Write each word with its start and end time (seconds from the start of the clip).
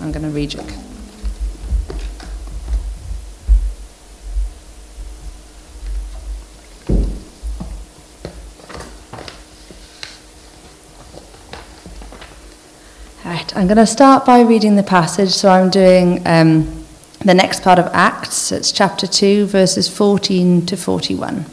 I'm 0.00 0.12
going 0.12 0.22
to 0.22 0.28
it. 0.54 0.64
Right, 13.24 13.56
I'm 13.56 13.66
going 13.66 13.76
to 13.76 13.86
start 13.86 14.26
by 14.26 14.40
reading 14.40 14.76
the 14.76 14.82
passage. 14.82 15.30
So 15.30 15.48
I'm 15.48 15.70
doing 15.70 16.26
um, 16.26 16.84
the 17.20 17.34
next 17.34 17.62
part 17.62 17.78
of 17.78 17.86
Acts. 17.92 18.50
It's 18.52 18.72
chapter 18.72 19.06
2, 19.06 19.46
verses 19.46 19.88
14 19.88 20.66
to 20.66 20.76
41. 20.76 21.44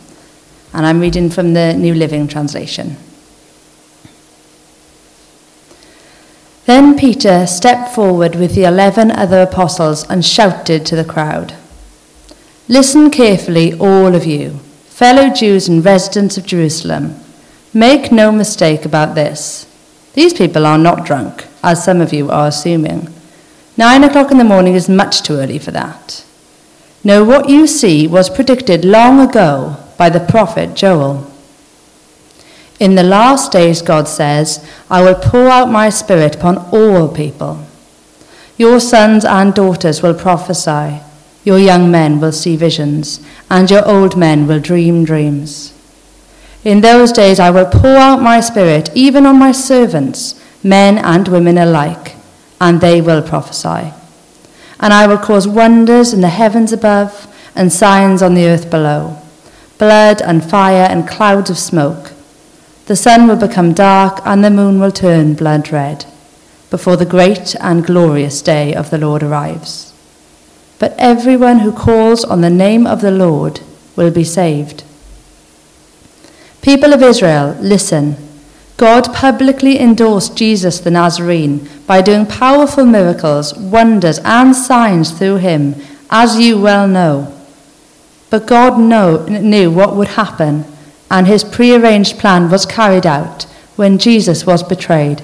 And 0.73 0.85
I'm 0.85 0.99
reading 0.99 1.29
from 1.29 1.53
the 1.53 1.73
New 1.73 1.93
Living 1.93 2.27
Translation. 2.27 2.97
Then 6.69 6.99
Peter 6.99 7.47
stepped 7.47 7.95
forward 7.95 8.35
with 8.35 8.53
the 8.53 8.63
eleven 8.63 9.09
other 9.09 9.41
apostles 9.41 10.07
and 10.07 10.23
shouted 10.23 10.85
to 10.85 10.95
the 10.95 11.03
crowd 11.03 11.55
Listen 12.67 13.09
carefully, 13.09 13.73
all 13.73 14.13
of 14.13 14.27
you, 14.27 14.59
fellow 14.85 15.31
Jews 15.33 15.67
and 15.67 15.83
residents 15.83 16.37
of 16.37 16.45
Jerusalem. 16.45 17.15
Make 17.73 18.11
no 18.11 18.31
mistake 18.31 18.85
about 18.85 19.15
this. 19.15 19.65
These 20.13 20.35
people 20.35 20.67
are 20.67 20.77
not 20.77 21.07
drunk, 21.07 21.47
as 21.63 21.83
some 21.83 22.01
of 22.01 22.13
you 22.13 22.29
are 22.29 22.49
assuming. 22.49 23.11
Nine 23.75 24.03
o'clock 24.03 24.29
in 24.29 24.37
the 24.37 24.43
morning 24.43 24.75
is 24.75 24.87
much 24.87 25.23
too 25.23 25.37
early 25.37 25.57
for 25.57 25.71
that. 25.71 26.23
No, 27.03 27.23
what 27.23 27.49
you 27.49 27.65
see 27.65 28.05
was 28.05 28.29
predicted 28.29 28.85
long 28.85 29.19
ago 29.19 29.75
by 29.97 30.11
the 30.11 30.19
prophet 30.19 30.75
Joel. 30.75 31.28
In 32.79 32.95
the 32.95 33.03
last 33.03 33.51
days, 33.51 33.81
God 33.81 34.07
says, 34.07 34.65
I 34.89 35.01
will 35.01 35.15
pour 35.15 35.49
out 35.49 35.69
my 35.69 35.89
spirit 35.89 36.35
upon 36.35 36.57
all 36.71 37.09
people. 37.09 37.65
Your 38.57 38.79
sons 38.79 39.25
and 39.25 39.53
daughters 39.53 40.01
will 40.01 40.13
prophesy, 40.13 41.01
your 41.43 41.59
young 41.59 41.91
men 41.91 42.19
will 42.19 42.31
see 42.31 42.55
visions, 42.55 43.19
and 43.49 43.69
your 43.69 43.85
old 43.87 44.17
men 44.17 44.47
will 44.47 44.59
dream 44.59 45.03
dreams. 45.03 45.73
In 46.63 46.81
those 46.81 47.11
days 47.11 47.39
I 47.39 47.51
will 47.51 47.65
pour 47.65 47.97
out 47.97 48.21
my 48.21 48.41
spirit 48.41 48.89
even 48.95 49.25
on 49.25 49.39
my 49.39 49.51
servants, 49.51 50.41
men 50.63 50.97
and 50.97 51.27
women 51.27 51.57
alike, 51.57 52.15
and 52.59 52.81
they 52.81 53.01
will 53.01 53.21
prophesy. 53.21 53.93
And 54.79 54.93
I 54.93 55.07
will 55.07 55.17
cause 55.17 55.47
wonders 55.47 56.13
in 56.13 56.21
the 56.21 56.29
heavens 56.29 56.71
above 56.71 57.27
and 57.55 57.71
signs 57.71 58.21
on 58.21 58.35
the 58.35 58.45
earth 58.45 58.69
below 58.69 59.17
blood 59.77 60.21
and 60.21 60.43
fire 60.43 60.85
and 60.89 61.07
clouds 61.07 61.49
of 61.49 61.57
smoke. 61.57 62.11
The 62.89 62.95
sun 62.95 63.27
will 63.27 63.35
become 63.35 63.73
dark 63.73 64.19
and 64.25 64.43
the 64.43 64.49
moon 64.49 64.79
will 64.79 64.91
turn 64.91 65.35
blood 65.35 65.71
red 65.71 66.07
before 66.71 66.97
the 66.97 67.05
great 67.05 67.55
and 67.59 67.85
glorious 67.85 68.41
day 68.41 68.73
of 68.73 68.89
the 68.89 68.97
Lord 68.97 69.21
arrives. 69.21 69.93
But 70.79 70.95
everyone 70.97 71.59
who 71.59 71.71
calls 71.71 72.23
on 72.23 72.41
the 72.41 72.49
name 72.49 72.87
of 72.87 73.01
the 73.01 73.11
Lord 73.11 73.59
will 73.95 74.09
be 74.09 74.23
saved. 74.23 74.83
People 76.63 76.91
of 76.91 77.03
Israel, 77.03 77.55
listen. 77.61 78.15
God 78.77 79.13
publicly 79.13 79.79
endorsed 79.79 80.35
Jesus 80.35 80.79
the 80.79 80.89
Nazarene 80.89 81.69
by 81.85 82.01
doing 82.01 82.25
powerful 82.25 82.87
miracles, 82.87 83.53
wonders, 83.53 84.17
and 84.23 84.55
signs 84.55 85.11
through 85.11 85.35
him, 85.35 85.75
as 86.09 86.39
you 86.39 86.59
well 86.59 86.87
know. 86.87 87.31
But 88.31 88.47
God 88.47 88.79
know, 88.79 89.27
knew 89.27 89.69
what 89.69 89.95
would 89.95 90.07
happen, 90.07 90.65
and 91.11 91.27
his 91.27 91.43
prearranged 91.43 92.19
plan 92.19 92.49
was 92.49 92.65
carried 92.65 93.05
out 93.05 93.43
when 93.75 93.97
Jesus 93.97 94.45
was 94.45 94.63
betrayed. 94.63 95.23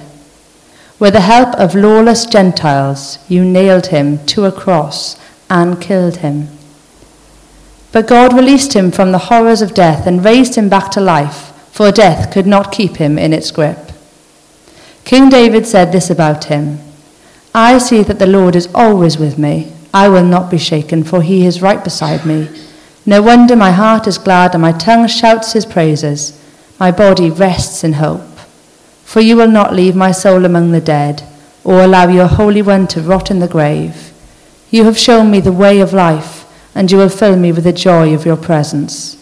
With 0.98 1.12
the 1.12 1.20
help 1.20 1.54
of 1.56 1.74
lawless 1.74 2.24
Gentiles, 2.24 3.18
you 3.28 3.44
nailed 3.44 3.88
him 3.88 4.24
to 4.26 4.46
a 4.46 4.52
cross 4.52 5.20
and 5.50 5.80
killed 5.80 6.18
him. 6.18 6.48
But 7.92 8.08
God 8.08 8.32
released 8.32 8.72
him 8.72 8.90
from 8.90 9.12
the 9.12 9.26
horrors 9.30 9.62
of 9.62 9.74
death 9.74 10.06
and 10.06 10.24
raised 10.24 10.54
him 10.54 10.68
back 10.68 10.90
to 10.92 11.00
life, 11.00 11.52
for 11.70 11.92
death 11.92 12.32
could 12.32 12.46
not 12.46 12.72
keep 12.72 12.96
him 12.96 13.18
in 13.18 13.32
its 13.32 13.50
grip. 13.50 13.92
King 15.04 15.28
David 15.28 15.66
said 15.66 15.92
this 15.92 16.10
about 16.10 16.44
him 16.44 16.78
I 17.54 17.78
see 17.78 18.02
that 18.02 18.18
the 18.18 18.26
Lord 18.26 18.54
is 18.54 18.68
always 18.74 19.16
with 19.16 19.38
me. 19.38 19.72
I 19.94 20.10
will 20.10 20.24
not 20.24 20.50
be 20.50 20.58
shaken, 20.58 21.04
for 21.04 21.22
he 21.22 21.46
is 21.46 21.62
right 21.62 21.82
beside 21.82 22.26
me. 22.26 22.48
No 23.06 23.22
wonder 23.22 23.54
my 23.54 23.70
heart 23.70 24.08
is 24.08 24.18
glad 24.18 24.52
and 24.54 24.62
my 24.62 24.72
tongue 24.72 25.06
shouts 25.06 25.52
his 25.52 25.64
praises. 25.64 26.42
My 26.78 26.90
body 26.90 27.30
rests 27.30 27.84
in 27.84 27.94
hope. 27.94 28.26
For 29.04 29.20
you 29.20 29.36
will 29.36 29.50
not 29.50 29.72
leave 29.72 29.94
my 29.94 30.10
soul 30.10 30.44
among 30.44 30.72
the 30.72 30.80
dead, 30.80 31.22
or 31.62 31.80
allow 31.80 32.08
your 32.08 32.26
Holy 32.26 32.60
One 32.60 32.88
to 32.88 33.00
rot 33.00 33.30
in 33.30 33.38
the 33.38 33.48
grave. 33.48 34.12
You 34.70 34.84
have 34.84 34.98
shown 34.98 35.30
me 35.30 35.40
the 35.40 35.52
way 35.52 35.80
of 35.80 35.92
life 35.92 36.42
and 36.74 36.92
you 36.92 36.98
will 36.98 37.08
fill 37.08 37.36
me 37.36 37.52
with 37.52 37.64
the 37.64 37.72
joy 37.72 38.12
of 38.12 38.26
your 38.26 38.36
presence. 38.36 39.16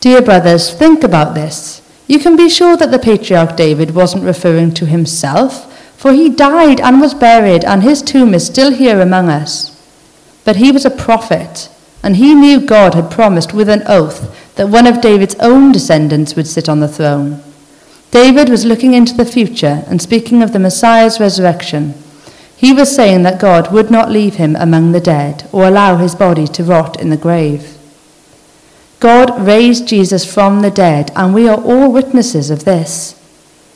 Dear 0.00 0.20
brothers, 0.20 0.72
think 0.72 1.04
about 1.04 1.34
this. 1.34 1.82
You 2.08 2.18
can 2.18 2.36
be 2.36 2.48
sure 2.48 2.76
that 2.76 2.90
the 2.90 2.98
patriarch 2.98 3.56
David 3.56 3.94
wasn't 3.94 4.24
referring 4.24 4.72
to 4.74 4.86
himself, 4.86 5.72
for 5.96 6.12
he 6.12 6.30
died 6.30 6.80
and 6.80 7.00
was 7.00 7.14
buried, 7.14 7.64
and 7.64 7.82
his 7.82 8.02
tomb 8.02 8.34
is 8.34 8.46
still 8.46 8.72
here 8.72 9.00
among 9.00 9.28
us. 9.28 9.75
But 10.46 10.56
he 10.56 10.70
was 10.70 10.86
a 10.86 10.90
prophet, 10.90 11.68
and 12.04 12.16
he 12.16 12.32
knew 12.32 12.60
God 12.60 12.94
had 12.94 13.10
promised 13.10 13.52
with 13.52 13.68
an 13.68 13.82
oath 13.86 14.54
that 14.54 14.68
one 14.68 14.86
of 14.86 15.00
David's 15.00 15.34
own 15.40 15.72
descendants 15.72 16.36
would 16.36 16.46
sit 16.46 16.68
on 16.68 16.78
the 16.78 16.88
throne. 16.88 17.42
David 18.12 18.48
was 18.48 18.64
looking 18.64 18.94
into 18.94 19.12
the 19.12 19.24
future 19.26 19.84
and 19.88 20.00
speaking 20.00 20.42
of 20.42 20.52
the 20.52 20.60
Messiah's 20.60 21.18
resurrection. 21.18 21.94
He 22.56 22.72
was 22.72 22.94
saying 22.94 23.24
that 23.24 23.40
God 23.40 23.72
would 23.72 23.90
not 23.90 24.10
leave 24.10 24.36
him 24.36 24.54
among 24.54 24.92
the 24.92 25.00
dead 25.00 25.48
or 25.52 25.66
allow 25.66 25.96
his 25.96 26.14
body 26.14 26.46
to 26.46 26.62
rot 26.62 26.98
in 27.00 27.10
the 27.10 27.16
grave. 27.16 27.76
God 29.00 29.44
raised 29.44 29.88
Jesus 29.88 30.24
from 30.32 30.62
the 30.62 30.70
dead, 30.70 31.10
and 31.16 31.34
we 31.34 31.48
are 31.48 31.60
all 31.60 31.92
witnesses 31.92 32.50
of 32.50 32.64
this. 32.64 33.20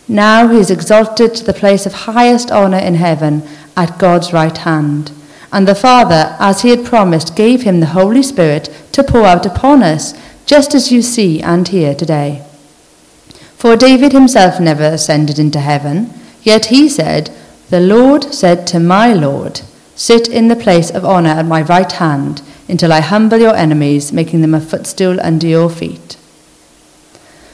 Now 0.06 0.46
he 0.46 0.58
is 0.58 0.70
exalted 0.70 1.34
to 1.34 1.44
the 1.44 1.52
place 1.52 1.84
of 1.84 1.92
highest 1.92 2.52
honour 2.52 2.78
in 2.78 2.94
heaven 2.94 3.42
at 3.76 3.98
God's 3.98 4.32
right 4.32 4.56
hand. 4.56 5.10
And 5.52 5.66
the 5.66 5.74
Father, 5.74 6.36
as 6.38 6.62
he 6.62 6.70
had 6.70 6.84
promised, 6.84 7.36
gave 7.36 7.62
him 7.62 7.80
the 7.80 7.86
Holy 7.86 8.22
Spirit 8.22 8.68
to 8.92 9.02
pour 9.02 9.24
out 9.24 9.46
upon 9.46 9.82
us, 9.82 10.14
just 10.46 10.74
as 10.74 10.92
you 10.92 11.02
see 11.02 11.42
and 11.42 11.66
hear 11.66 11.94
today. 11.94 12.44
For 13.56 13.76
David 13.76 14.12
himself 14.12 14.60
never 14.60 14.84
ascended 14.84 15.38
into 15.38 15.60
heaven, 15.60 16.12
yet 16.42 16.66
he 16.66 16.88
said, 16.88 17.30
the 17.70 17.80
Lord 17.80 18.34
said 18.34 18.66
to 18.68 18.80
my 18.80 19.12
Lord, 19.12 19.60
Sit 19.94 20.26
in 20.26 20.48
the 20.48 20.56
place 20.56 20.90
of 20.90 21.04
honour 21.04 21.30
at 21.30 21.46
my 21.46 21.62
right 21.62 21.92
hand 21.92 22.42
until 22.68 22.92
I 22.92 22.98
humble 23.00 23.38
your 23.38 23.54
enemies, 23.54 24.12
making 24.12 24.40
them 24.40 24.54
a 24.54 24.60
footstool 24.60 25.20
under 25.20 25.46
your 25.46 25.70
feet. 25.70 26.16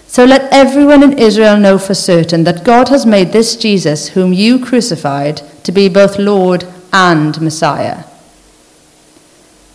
So 0.06 0.24
let 0.24 0.50
everyone 0.50 1.02
in 1.02 1.18
Israel 1.18 1.58
know 1.58 1.76
for 1.76 1.92
certain 1.92 2.44
that 2.44 2.64
God 2.64 2.88
has 2.88 3.04
made 3.04 3.32
this 3.32 3.56
Jesus, 3.56 4.08
whom 4.08 4.32
you 4.32 4.58
crucified, 4.58 5.42
to 5.64 5.70
be 5.70 5.90
both 5.90 6.18
Lord 6.18 6.64
and 6.96 7.38
Messiah. 7.42 8.04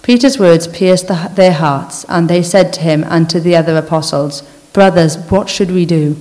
Peter's 0.01 0.39
words 0.39 0.67
pierced 0.67 1.07
the, 1.07 1.31
their 1.35 1.53
hearts, 1.53 2.03
and 2.05 2.27
they 2.27 2.41
said 2.41 2.73
to 2.73 2.81
him 2.81 3.03
and 3.03 3.29
to 3.29 3.39
the 3.39 3.55
other 3.55 3.77
apostles, 3.77 4.41
Brothers, 4.73 5.17
what 5.29 5.47
should 5.47 5.69
we 5.69 5.85
do? 5.85 6.17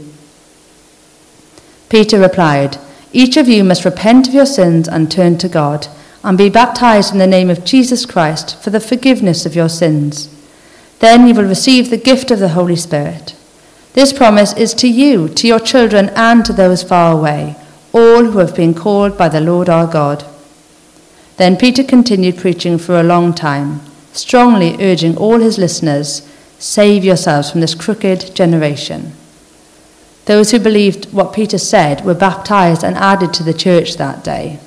Peter 1.89 2.21
replied, 2.21 2.77
each 3.13 3.39
of 3.39 3.49
you 3.49 3.65
must 3.65 3.87
repent 3.87 4.29
of 4.29 4.35
your 4.35 4.45
sins 4.45 4.87
and 4.87 5.11
turn 5.11 5.39
to 5.39 5.49
God, 5.49 5.89
and 6.23 6.37
be 6.37 6.51
baptized 6.51 7.13
in 7.15 7.19
the 7.19 7.27
name 7.27 7.49
of 7.49 7.65
Jesus 7.65 8.05
Christ 8.05 8.63
for 8.63 8.69
the 8.69 8.79
forgiveness 8.79 9.47
of 9.47 9.57
your 9.57 9.71
sins. 9.71 10.29
Then 10.99 11.27
you 11.27 11.33
will 11.35 11.49
receive 11.49 11.89
the 11.89 11.97
gift 11.97 12.31
of 12.31 12.41
the 12.41 12.51
Holy 12.51 12.77
Spirit. 12.77 13.35
This 13.95 14.13
promise 14.13 14.53
is 14.53 14.75
to 14.75 14.87
you, 14.87 15.31
to 15.31 15.49
your 15.49 15.61
children, 15.61 16.11
and 16.11 16.45
to 16.45 16.53
those 16.53 16.83
far 16.83 17.11
away, 17.11 17.57
all 17.95 18.25
who 18.25 18.39
have 18.39 18.55
been 18.55 18.75
called 18.75 19.17
by 19.17 19.31
the 19.31 19.41
Lord 19.41 19.71
our 19.71 19.87
God. 19.87 20.27
Then 21.41 21.57
Peter 21.57 21.83
continued 21.83 22.37
preaching 22.37 22.77
for 22.77 23.01
a 23.01 23.03
long 23.03 23.33
time, 23.33 23.81
strongly 24.13 24.77
urging 24.79 25.17
all 25.17 25.41
his 25.41 25.57
listeners 25.57 26.21
save 26.59 27.03
yourselves 27.03 27.51
from 27.51 27.63
this 27.63 27.75
crooked 27.75 28.35
generation. 28.35 29.15
Those 30.27 30.51
who 30.51 30.59
believed 30.59 31.15
what 31.15 31.33
Peter 31.33 31.57
said 31.57 32.05
were 32.05 32.13
baptized 32.13 32.85
and 32.85 32.95
added 32.95 33.33
to 33.33 33.43
the 33.43 33.55
church 33.55 33.97
that 33.97 34.23
day, 34.23 34.59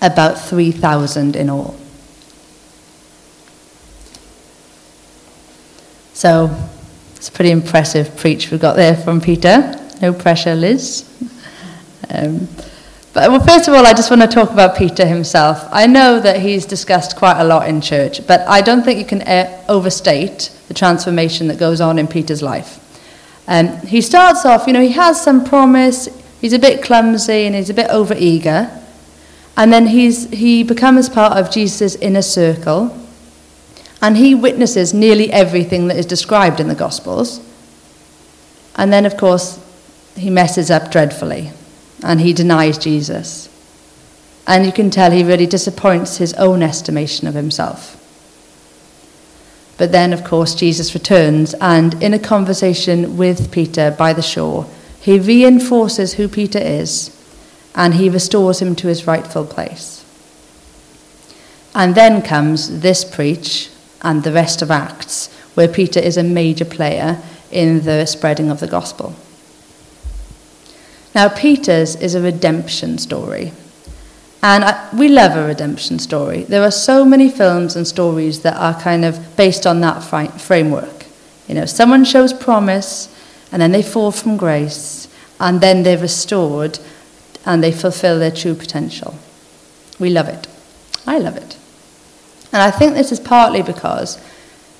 about 0.00 0.40
3,000 0.40 1.36
in 1.36 1.50
all. 1.50 1.76
So 6.14 6.56
it's 7.16 7.28
a 7.28 7.32
pretty 7.32 7.50
impressive 7.50 8.16
preach 8.16 8.50
we 8.50 8.56
got 8.56 8.76
there 8.76 8.96
from 8.96 9.20
Peter. 9.20 9.78
No 10.00 10.14
pressure, 10.14 10.54
Liz. 10.54 11.04
Um, 12.08 12.48
but 13.14 13.30
well, 13.30 13.40
first 13.40 13.68
of 13.68 13.74
all, 13.74 13.84
I 13.86 13.92
just 13.92 14.10
want 14.10 14.22
to 14.22 14.28
talk 14.28 14.50
about 14.50 14.76
Peter 14.76 15.06
himself. 15.06 15.68
I 15.70 15.86
know 15.86 16.18
that 16.20 16.40
he's 16.40 16.64
discussed 16.64 17.16
quite 17.16 17.40
a 17.40 17.44
lot 17.44 17.68
in 17.68 17.80
church, 17.80 18.26
but 18.26 18.40
I 18.48 18.62
don't 18.62 18.82
think 18.82 18.98
you 18.98 19.04
can 19.04 19.22
uh, 19.22 19.64
overstate 19.68 20.50
the 20.68 20.74
transformation 20.74 21.48
that 21.48 21.58
goes 21.58 21.80
on 21.80 21.98
in 21.98 22.06
Peter's 22.06 22.42
life. 22.42 22.78
Um, 23.46 23.76
he 23.86 24.00
starts 24.00 24.46
off, 24.46 24.66
you 24.66 24.72
know, 24.72 24.80
he 24.80 24.92
has 24.92 25.20
some 25.20 25.44
promise, 25.44 26.08
he's 26.40 26.52
a 26.52 26.58
bit 26.58 26.82
clumsy 26.82 27.44
and 27.44 27.54
he's 27.54 27.70
a 27.70 27.74
bit 27.74 27.90
over 27.90 28.14
eager, 28.16 28.70
And 29.56 29.72
then 29.72 29.88
he's, 29.88 30.30
he 30.30 30.62
becomes 30.62 31.08
part 31.08 31.36
of 31.36 31.50
Jesus' 31.50 31.94
inner 31.96 32.22
circle, 32.22 32.96
and 34.00 34.16
he 34.16 34.34
witnesses 34.34 34.94
nearly 34.94 35.30
everything 35.30 35.88
that 35.88 35.96
is 35.96 36.06
described 36.06 36.58
in 36.58 36.68
the 36.68 36.74
Gospels. 36.74 37.40
And 38.74 38.92
then, 38.92 39.04
of 39.04 39.16
course, 39.16 39.60
he 40.16 40.30
messes 40.30 40.70
up 40.70 40.90
dreadfully, 40.90 41.52
and 42.02 42.20
he 42.20 42.32
denies 42.32 42.78
Jesus. 42.78 43.48
And 44.46 44.66
you 44.66 44.72
can 44.72 44.90
tell 44.90 45.10
he 45.10 45.22
really 45.22 45.46
disappoints 45.46 46.16
his 46.16 46.34
own 46.34 46.62
estimation 46.62 47.28
of 47.28 47.34
himself. 47.34 47.98
But 49.78 49.92
then, 49.92 50.12
of 50.12 50.24
course, 50.24 50.54
Jesus 50.54 50.94
returns, 50.94 51.54
and 51.54 52.00
in 52.02 52.14
a 52.14 52.18
conversation 52.18 53.16
with 53.16 53.50
Peter 53.50 53.90
by 53.90 54.12
the 54.12 54.22
shore, 54.22 54.66
he 55.00 55.18
reinforces 55.18 56.14
who 56.14 56.28
Peter 56.28 56.58
is 56.58 57.18
and 57.74 57.94
he 57.94 58.08
restores 58.08 58.60
him 58.60 58.76
to 58.76 58.88
his 58.88 59.06
rightful 59.06 59.44
place. 59.44 60.04
And 61.74 61.94
then 61.94 62.22
comes 62.22 62.80
this 62.80 63.04
preach 63.04 63.70
and 64.02 64.22
the 64.22 64.32
rest 64.32 64.62
of 64.62 64.70
Acts, 64.70 65.28
where 65.54 65.68
Peter 65.68 65.98
is 65.98 66.16
a 66.16 66.22
major 66.22 66.64
player 66.64 67.20
in 67.50 67.82
the 67.82 68.06
spreading 68.06 68.50
of 68.50 68.60
the 68.60 68.66
gospel. 68.66 69.16
Now, 71.14 71.28
Peter's 71.28 71.96
is 71.96 72.14
a 72.14 72.22
redemption 72.22 72.98
story. 72.98 73.52
And 74.42 74.64
I, 74.64 74.88
we 74.96 75.08
love 75.08 75.36
a 75.36 75.46
redemption 75.46 75.98
story. 75.98 76.42
There 76.44 76.62
are 76.62 76.70
so 76.70 77.04
many 77.04 77.30
films 77.30 77.76
and 77.76 77.86
stories 77.86 78.42
that 78.42 78.56
are 78.56 78.80
kind 78.80 79.04
of 79.04 79.36
based 79.36 79.66
on 79.66 79.80
that 79.82 80.02
fri- 80.02 80.28
framework. 80.38 81.06
You 81.46 81.54
know, 81.54 81.66
someone 81.66 82.04
shows 82.04 82.32
promise, 82.32 83.14
and 83.52 83.62
then 83.62 83.72
they 83.72 83.82
fall 83.82 84.10
from 84.10 84.36
grace, 84.36 85.06
and 85.38 85.60
then 85.60 85.82
they're 85.82 85.98
restored, 85.98 86.78
and 87.44 87.62
they 87.62 87.72
fulfill 87.72 88.18
their 88.18 88.30
true 88.30 88.54
potential. 88.54 89.14
We 90.00 90.10
love 90.10 90.28
it. 90.28 90.48
I 91.06 91.18
love 91.18 91.36
it. 91.36 91.56
And 92.52 92.62
I 92.62 92.70
think 92.70 92.94
this 92.94 93.12
is 93.12 93.20
partly 93.20 93.62
because 93.62 94.18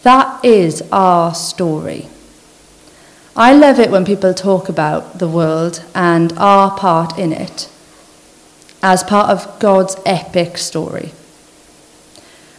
that 0.02 0.44
is 0.44 0.82
our 0.90 1.34
story. 1.34 2.08
I 3.34 3.54
love 3.54 3.78
it 3.78 3.90
when 3.90 4.04
people 4.04 4.34
talk 4.34 4.68
about 4.68 5.18
the 5.18 5.28
world 5.28 5.84
and 5.94 6.32
our 6.36 6.76
part 6.76 7.18
in 7.18 7.32
it 7.32 7.68
as 8.82 9.02
part 9.02 9.30
of 9.30 9.58
God's 9.58 9.96
epic 10.04 10.58
story. 10.58 11.12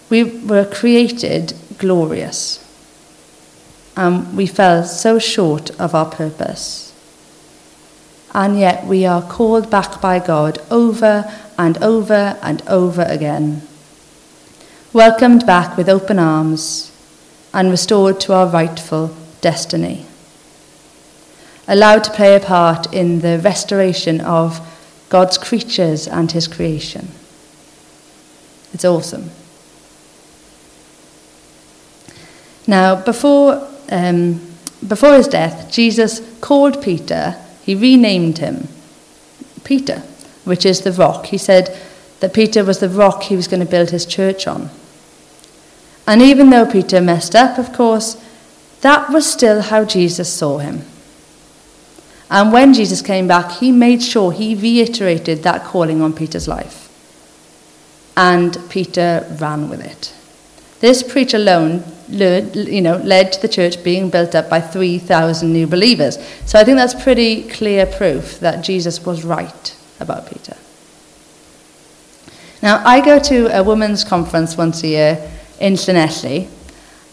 We 0.10 0.24
were 0.24 0.66
created 0.66 1.54
glorious, 1.78 2.60
and 3.96 4.36
we 4.36 4.48
fell 4.48 4.84
so 4.84 5.20
short 5.20 5.70
of 5.80 5.94
our 5.94 6.10
purpose 6.10 6.94
and 8.34 8.58
yet 8.58 8.86
we 8.86 9.06
are 9.06 9.22
called 9.22 9.70
back 9.70 10.02
by 10.02 10.20
God 10.20 10.60
over 10.72 11.31
and 11.58 11.81
over 11.84 12.38
and 12.42 12.64
over 12.68 13.04
again. 13.04 13.62
Welcomed 14.92 15.46
back 15.46 15.78
with 15.78 15.88
open 15.88 16.18
arms 16.18 16.92
and 17.54 17.70
restored 17.70 18.20
to 18.22 18.34
our 18.34 18.48
rightful 18.48 19.16
destiny. 19.42 20.06
Allowed 21.68 22.04
to 22.06 22.12
play 22.12 22.36
a 22.36 22.39
part 22.39 22.94
in 22.94 23.21
the 23.21 23.39
restoration 23.39 24.19
of 24.21 24.60
God's 25.10 25.38
creatures 25.38 26.07
and 26.07 26.31
his 26.31 26.48
creation. 26.48 27.07
It's 28.74 28.86
awesome. 28.86 29.30
Now, 32.68 32.95
before, 32.95 33.68
um, 33.89 34.42
before 34.88 35.15
his 35.15 35.27
death, 35.27 35.71
Jesus 35.71 36.21
called 36.42 36.81
Peter 36.81 37.38
he 37.63 37.75
renamed 37.75 38.39
him 38.39 38.68
Peter, 39.63 40.00
which 40.44 40.65
is 40.65 40.81
the 40.81 40.92
rock. 40.92 41.27
He 41.27 41.38
said 41.38 41.80
that 42.19 42.33
Peter 42.33 42.63
was 42.63 42.80
the 42.80 42.89
rock 42.89 43.24
he 43.24 43.38
was 43.38 43.48
going 43.48 43.62
to 43.62 43.69
build 43.69 43.89
his 43.89 44.06
church 44.06 44.45
on. 44.48 44.69
And 46.06 46.21
even 46.21 46.50
though 46.50 46.69
Peter 46.69 47.00
messed 47.00 47.36
up, 47.36 47.57
of 47.57 47.71
course, 47.71 48.21
that 48.81 49.10
was 49.10 49.31
still 49.31 49.62
how 49.62 49.86
Jesus 49.86 50.31
saw 50.31 50.57
him. 50.57 50.81
And 52.30 52.52
when 52.52 52.74
Jesus 52.74 53.02
came 53.02 53.28
back, 53.28 53.52
he 53.52 53.72
made 53.72 54.02
sure 54.02 54.31
he 54.31 54.56
reiterated 54.56 55.44
that 55.44 55.64
calling 55.64 56.02
on 56.02 56.14
Peter's 56.14 56.48
life. 56.48 56.90
And 58.16 58.58
Peter 58.70 59.28
ran 59.40 59.70
with 59.70 59.81
it. 59.81 60.14
This 60.80 61.04
preach 61.04 61.34
alone 61.34 61.84
led, 62.10 62.56
you 62.56 62.81
know, 62.81 62.98
led 62.98 63.31
to 63.34 63.42
the 63.42 63.48
church 63.48 63.84
being 63.84 64.10
built 64.10 64.36
up 64.36 64.50
by 64.50 64.60
3,000 64.60 65.52
new 65.52 65.66
believers. 65.68 66.18
So 66.46 66.60
I 66.60 66.64
think 66.64 66.78
that's 66.78 66.94
pretty 66.94 67.44
clear 67.50 67.86
proof 67.86 68.40
that 68.40 68.64
Jesus 68.64 69.06
was 69.06 69.24
right 69.24 69.75
about 70.00 70.28
Peter. 70.30 70.58
Now, 72.62 72.81
I 72.86 73.04
go 73.04 73.20
to 73.20 73.58
a 73.58 73.64
women's 73.64 74.04
conference 74.04 74.58
once 74.58 74.84
a 74.84 74.88
year 74.88 75.31
in 75.60 75.74
Llanelli, 75.74 76.48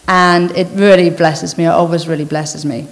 and 0.07 0.51
it 0.51 0.67
really 0.73 1.09
blesses 1.09 1.57
me, 1.57 1.65
it 1.65 1.69
always 1.69 2.07
really 2.07 2.25
blesses 2.25 2.65
me. 2.65 2.87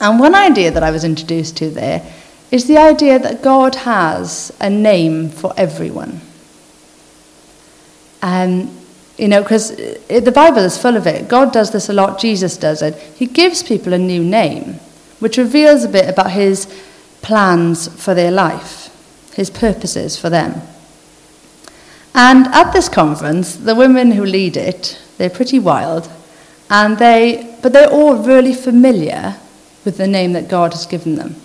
And 0.00 0.20
one 0.20 0.34
idea 0.34 0.70
that 0.70 0.82
I 0.82 0.90
was 0.90 1.04
introduced 1.04 1.56
to 1.58 1.70
there 1.70 2.02
is 2.50 2.66
the 2.66 2.78
idea 2.78 3.18
that 3.18 3.42
God 3.42 3.74
has 3.74 4.52
a 4.60 4.70
name 4.70 5.28
for 5.28 5.52
everyone. 5.56 6.20
And 8.22 8.74
you 9.18 9.26
know, 9.26 9.42
because 9.42 9.72
uh, 9.72 10.20
the 10.20 10.32
Bible 10.32 10.58
is 10.58 10.78
full 10.78 10.96
of 10.96 11.06
it. 11.06 11.28
God 11.28 11.52
does 11.52 11.72
this 11.72 11.88
a 11.88 11.92
lot, 11.92 12.20
Jesus 12.20 12.56
does 12.56 12.82
it. 12.82 12.94
He 13.16 13.26
gives 13.26 13.62
people 13.62 13.92
a 13.92 13.98
new 13.98 14.22
name, 14.22 14.74
which 15.18 15.36
reveals 15.36 15.84
a 15.84 15.88
bit 15.88 16.08
about 16.08 16.30
his 16.30 16.66
plans 17.20 17.88
for 18.02 18.14
their 18.14 18.30
life, 18.30 18.94
his 19.34 19.50
purposes 19.50 20.16
for 20.16 20.30
them. 20.30 20.62
And 22.14 22.46
at 22.48 22.72
this 22.72 22.88
conference, 22.88 23.56
the 23.56 23.74
women 23.74 24.12
who 24.12 24.24
lead 24.24 24.56
it, 24.56 25.00
they're 25.18 25.28
pretty 25.28 25.58
wild, 25.58 26.08
and 26.70 26.96
they, 26.98 27.56
but 27.60 27.72
they're 27.72 27.90
all 27.90 28.16
really 28.16 28.54
familiar 28.54 29.36
with 29.84 29.96
the 29.96 30.06
name 30.06 30.32
that 30.32 30.48
God 30.48 30.72
has 30.72 30.86
given 30.86 31.14
them. 31.14 31.36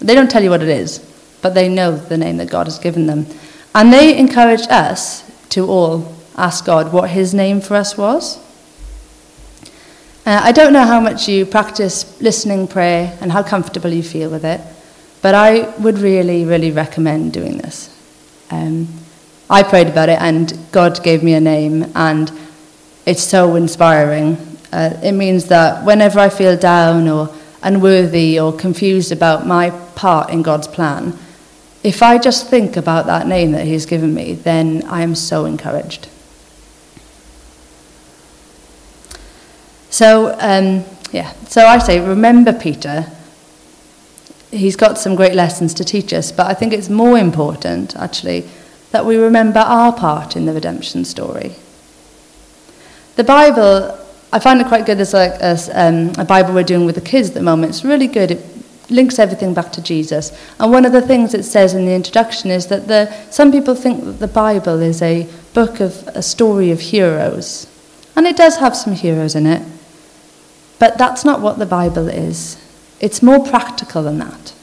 They 0.00 0.14
don't 0.14 0.30
tell 0.30 0.42
you 0.42 0.50
what 0.50 0.62
it 0.62 0.68
is, 0.68 0.98
but 1.42 1.54
they 1.54 1.68
know 1.68 1.96
the 1.96 2.18
name 2.18 2.36
that 2.36 2.50
God 2.50 2.66
has 2.66 2.78
given 2.78 3.06
them. 3.06 3.26
And 3.74 3.92
they 3.92 4.16
encourage 4.16 4.66
us 4.68 5.22
to 5.50 5.66
all 5.66 6.14
ask 6.36 6.64
God 6.64 6.92
what 6.92 7.10
his 7.10 7.34
name 7.34 7.60
for 7.60 7.74
us 7.74 7.96
was. 7.96 8.38
Uh, 10.26 10.40
I 10.42 10.52
don't 10.52 10.72
know 10.72 10.84
how 10.84 11.00
much 11.00 11.28
you 11.28 11.46
practice 11.46 12.20
listening 12.20 12.66
prayer 12.66 13.16
and 13.20 13.30
how 13.30 13.42
comfortable 13.42 13.90
you 13.90 14.02
feel 14.02 14.28
with 14.28 14.44
it, 14.44 14.60
but 15.22 15.34
I 15.34 15.70
would 15.78 15.98
really, 15.98 16.44
really 16.44 16.72
recommend 16.72 17.32
doing 17.32 17.58
this. 17.58 17.94
Um, 18.50 18.88
I 19.48 19.62
prayed 19.62 19.86
about 19.86 20.08
it 20.08 20.20
and 20.20 20.52
God 20.72 21.02
gave 21.04 21.22
me 21.22 21.34
a 21.34 21.40
name, 21.40 21.92
and 21.94 22.32
it's 23.06 23.22
so 23.22 23.54
inspiring. 23.54 24.55
Uh, 24.72 24.98
it 25.02 25.12
means 25.12 25.46
that 25.46 25.84
whenever 25.84 26.18
I 26.18 26.28
feel 26.28 26.56
down 26.56 27.08
or 27.08 27.34
unworthy 27.62 28.38
or 28.38 28.52
confused 28.52 29.12
about 29.12 29.46
my 29.46 29.70
part 29.94 30.30
in 30.30 30.42
God's 30.42 30.68
plan, 30.68 31.16
if 31.82 32.02
I 32.02 32.18
just 32.18 32.48
think 32.48 32.76
about 32.76 33.06
that 33.06 33.26
name 33.26 33.52
that 33.52 33.64
He's 33.64 33.86
given 33.86 34.12
me, 34.12 34.34
then 34.34 34.82
I 34.86 35.02
am 35.02 35.14
so 35.14 35.44
encouraged. 35.44 36.08
So, 39.90 40.36
um, 40.40 40.84
yeah, 41.12 41.32
so 41.48 41.64
I 41.64 41.78
say, 41.78 42.06
remember 42.06 42.52
Peter. 42.52 43.06
He's 44.50 44.76
got 44.76 44.98
some 44.98 45.14
great 45.14 45.34
lessons 45.34 45.74
to 45.74 45.84
teach 45.84 46.12
us, 46.12 46.32
but 46.32 46.46
I 46.46 46.54
think 46.54 46.72
it's 46.72 46.90
more 46.90 47.18
important, 47.18 47.96
actually, 47.96 48.48
that 48.90 49.06
we 49.06 49.16
remember 49.16 49.60
our 49.60 49.92
part 49.92 50.36
in 50.36 50.46
the 50.46 50.52
redemption 50.52 51.04
story. 51.04 51.54
The 53.16 53.24
Bible, 53.24 53.98
I 54.32 54.38
find 54.38 54.60
it 54.60 54.66
quite 54.66 54.86
good. 54.86 54.98
There's 54.98 55.14
like 55.14 55.40
a, 55.40 55.56
um, 55.74 56.12
a 56.18 56.24
Bible 56.24 56.52
we're 56.52 56.64
doing 56.64 56.84
with 56.84 56.96
the 56.96 57.00
kids 57.00 57.28
at 57.28 57.34
the 57.34 57.42
moment. 57.42 57.70
It's 57.70 57.84
really 57.84 58.06
good. 58.06 58.30
It 58.32 58.44
links 58.90 59.18
everything 59.18 59.54
back 59.54 59.72
to 59.72 59.82
Jesus. 59.82 60.36
And 60.58 60.70
one 60.70 60.84
of 60.84 60.92
the 60.92 61.00
things 61.00 61.34
it 61.34 61.44
says 61.44 61.74
in 61.74 61.86
the 61.86 61.94
introduction 61.94 62.50
is 62.50 62.66
that 62.68 62.88
the, 62.88 63.12
some 63.30 63.52
people 63.52 63.74
think 63.74 64.04
that 64.04 64.18
the 64.18 64.28
Bible 64.28 64.80
is 64.80 65.02
a 65.02 65.28
book 65.54 65.80
of 65.80 66.06
a 66.08 66.22
story 66.22 66.70
of 66.70 66.80
heroes. 66.80 67.66
And 68.14 68.26
it 68.26 68.36
does 68.36 68.56
have 68.56 68.76
some 68.76 68.94
heroes 68.94 69.34
in 69.34 69.46
it. 69.46 69.66
But 70.78 70.98
that's 70.98 71.24
not 71.24 71.40
what 71.40 71.58
the 71.58 71.66
Bible 71.66 72.08
is. 72.08 72.62
It's 73.00 73.22
more 73.22 73.44
practical 73.44 74.02
than 74.02 74.18
that. 74.18 74.54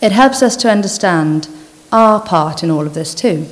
It 0.00 0.12
helps 0.12 0.42
us 0.42 0.56
to 0.58 0.70
understand 0.70 1.48
our 1.92 2.20
part 2.20 2.62
in 2.62 2.70
all 2.70 2.86
of 2.86 2.94
this 2.94 3.14
too. 3.14 3.46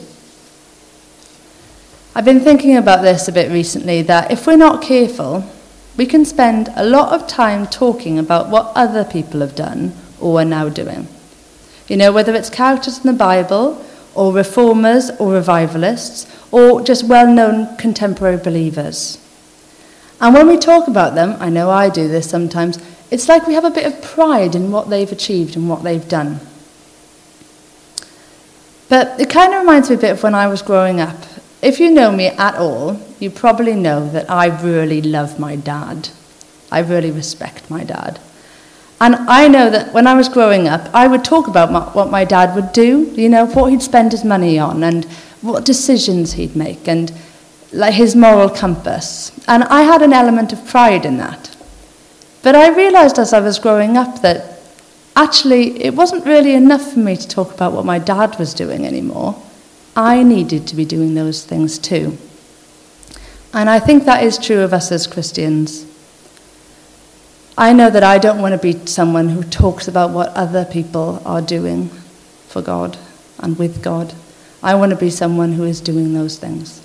I've 2.18 2.24
been 2.24 2.40
thinking 2.40 2.76
about 2.76 3.02
this 3.02 3.28
a 3.28 3.32
bit 3.32 3.52
recently 3.52 4.02
that 4.02 4.32
if 4.32 4.44
we're 4.44 4.56
not 4.56 4.82
careful, 4.82 5.48
we 5.96 6.04
can 6.04 6.24
spend 6.24 6.68
a 6.74 6.84
lot 6.84 7.12
of 7.12 7.28
time 7.28 7.68
talking 7.68 8.18
about 8.18 8.48
what 8.48 8.72
other 8.74 9.04
people 9.04 9.38
have 9.38 9.54
done 9.54 9.92
or 10.20 10.40
are 10.40 10.44
now 10.44 10.68
doing. 10.68 11.06
You 11.86 11.96
know, 11.96 12.10
whether 12.10 12.34
it's 12.34 12.50
characters 12.50 12.98
in 12.98 13.04
the 13.04 13.12
Bible, 13.12 13.84
or 14.16 14.32
reformers, 14.32 15.10
or 15.20 15.34
revivalists, 15.34 16.26
or 16.50 16.82
just 16.82 17.04
well 17.04 17.32
known 17.32 17.76
contemporary 17.76 18.38
believers. 18.38 19.24
And 20.20 20.34
when 20.34 20.48
we 20.48 20.58
talk 20.58 20.88
about 20.88 21.14
them, 21.14 21.36
I 21.38 21.50
know 21.50 21.70
I 21.70 21.88
do 21.88 22.08
this 22.08 22.28
sometimes, 22.28 22.80
it's 23.12 23.28
like 23.28 23.46
we 23.46 23.54
have 23.54 23.64
a 23.64 23.70
bit 23.70 23.86
of 23.86 24.02
pride 24.02 24.56
in 24.56 24.72
what 24.72 24.90
they've 24.90 25.12
achieved 25.12 25.54
and 25.54 25.68
what 25.68 25.84
they've 25.84 26.08
done. 26.08 26.40
But 28.88 29.20
it 29.20 29.30
kind 29.30 29.54
of 29.54 29.60
reminds 29.60 29.88
me 29.88 29.94
a 29.94 30.00
bit 30.00 30.10
of 30.10 30.22
when 30.24 30.34
I 30.34 30.48
was 30.48 30.62
growing 30.62 31.00
up. 31.00 31.27
If 31.60 31.80
you 31.80 31.90
know 31.90 32.12
me 32.12 32.26
at 32.26 32.54
all, 32.54 33.00
you 33.18 33.30
probably 33.30 33.74
know 33.74 34.08
that 34.10 34.30
I 34.30 34.46
really 34.62 35.02
love 35.02 35.40
my 35.40 35.56
dad. 35.56 36.10
I 36.70 36.80
really 36.80 37.10
respect 37.10 37.68
my 37.68 37.82
dad. 37.82 38.20
And 39.00 39.14
I 39.14 39.48
know 39.48 39.70
that 39.70 39.92
when 39.92 40.06
I 40.06 40.14
was 40.14 40.28
growing 40.28 40.68
up, 40.68 40.88
I 40.94 41.06
would 41.06 41.24
talk 41.24 41.48
about 41.48 41.72
my, 41.72 41.80
what 41.90 42.10
my 42.10 42.24
dad 42.24 42.54
would 42.54 42.72
do, 42.72 43.12
you 43.14 43.28
know, 43.28 43.46
what 43.46 43.70
he'd 43.70 43.82
spend 43.82 44.12
his 44.12 44.24
money 44.24 44.58
on 44.58 44.82
and 44.82 45.04
what 45.40 45.64
decisions 45.64 46.32
he'd 46.32 46.56
make 46.56 46.88
and 46.88 47.12
like 47.72 47.94
his 47.94 48.16
moral 48.16 48.48
compass. 48.48 49.32
And 49.46 49.64
I 49.64 49.82
had 49.82 50.02
an 50.02 50.12
element 50.12 50.52
of 50.52 50.66
pride 50.66 51.04
in 51.04 51.16
that. 51.18 51.56
But 52.42 52.54
I 52.54 52.74
realized 52.74 53.18
as 53.18 53.32
I 53.32 53.40
was 53.40 53.58
growing 53.58 53.96
up 53.96 54.22
that 54.22 54.60
actually 55.16 55.82
it 55.82 55.94
wasn't 55.94 56.24
really 56.24 56.54
enough 56.54 56.92
for 56.92 56.98
me 57.00 57.16
to 57.16 57.28
talk 57.28 57.52
about 57.52 57.72
what 57.72 57.84
my 57.84 57.98
dad 57.98 58.38
was 58.38 58.54
doing 58.54 58.86
anymore. 58.86 59.40
I 59.96 60.22
needed 60.22 60.66
to 60.68 60.76
be 60.76 60.84
doing 60.84 61.14
those 61.14 61.44
things 61.44 61.78
too. 61.78 62.16
And 63.52 63.70
I 63.70 63.80
think 63.80 64.04
that 64.04 64.22
is 64.22 64.38
true 64.38 64.60
of 64.60 64.72
us 64.72 64.92
as 64.92 65.06
Christians. 65.06 65.86
I 67.56 67.72
know 67.72 67.90
that 67.90 68.04
I 68.04 68.18
don't 68.18 68.40
want 68.40 68.52
to 68.52 68.72
be 68.72 68.86
someone 68.86 69.30
who 69.30 69.42
talks 69.42 69.88
about 69.88 70.10
what 70.10 70.28
other 70.28 70.64
people 70.64 71.20
are 71.24 71.42
doing 71.42 71.88
for 72.46 72.62
God 72.62 72.96
and 73.38 73.58
with 73.58 73.82
God. 73.82 74.14
I 74.62 74.74
want 74.74 74.90
to 74.90 74.96
be 74.96 75.10
someone 75.10 75.52
who 75.52 75.64
is 75.64 75.80
doing 75.80 76.12
those 76.12 76.38
things. 76.38 76.82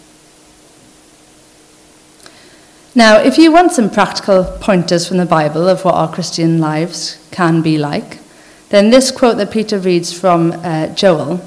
Now, 2.96 3.18
if 3.18 3.38
you 3.38 3.52
want 3.52 3.72
some 3.72 3.90
practical 3.90 4.44
pointers 4.62 5.08
from 5.08 5.18
the 5.18 5.26
Bible 5.26 5.68
of 5.68 5.84
what 5.84 5.96
our 5.96 6.12
Christian 6.12 6.60
lives 6.60 7.24
can 7.32 7.62
be 7.62 7.78
like, 7.78 8.20
then 8.70 8.90
this 8.90 9.12
quote 9.12 9.38
that 9.38 9.52
Peter 9.52 9.80
reads 9.80 10.18
from 10.18 10.52
uh, 10.52 10.88
Joel 10.96 11.38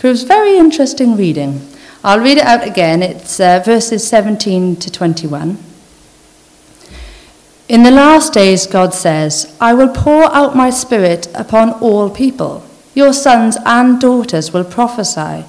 proves 0.00 0.22
very 0.22 0.56
interesting 0.56 1.14
reading. 1.14 1.60
I'll 2.02 2.20
read 2.20 2.38
it 2.38 2.44
out 2.44 2.66
again. 2.66 3.02
It's 3.02 3.38
uh, 3.38 3.62
verses 3.62 4.08
17 4.08 4.76
to 4.76 4.90
21. 4.90 5.58
In 7.68 7.82
the 7.82 7.90
last 7.90 8.32
days, 8.32 8.66
God 8.66 8.94
says, 8.94 9.54
I 9.60 9.74
will 9.74 9.90
pour 9.90 10.24
out 10.34 10.56
my 10.56 10.70
spirit 10.70 11.28
upon 11.34 11.74
all 11.82 12.08
people. 12.08 12.66
Your 12.94 13.12
sons 13.12 13.58
and 13.66 14.00
daughters 14.00 14.54
will 14.54 14.64
prophesy. 14.64 15.44